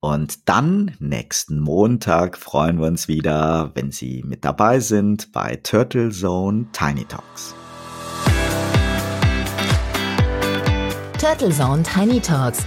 Und 0.00 0.48
dann 0.48 0.96
nächsten 0.98 1.60
Montag 1.60 2.36
freuen 2.36 2.80
wir 2.80 2.88
uns 2.88 3.06
wieder, 3.06 3.70
wenn 3.74 3.92
Sie 3.92 4.24
mit 4.26 4.44
dabei 4.44 4.80
sind 4.80 5.30
bei 5.30 5.54
Turtle 5.62 6.10
Zone 6.10 6.66
Tiny 6.72 7.04
Talks. 7.04 7.54
Turtle 11.20 11.50
Zone 11.50 11.84
Tiny 11.84 12.18
Talks 12.18 12.66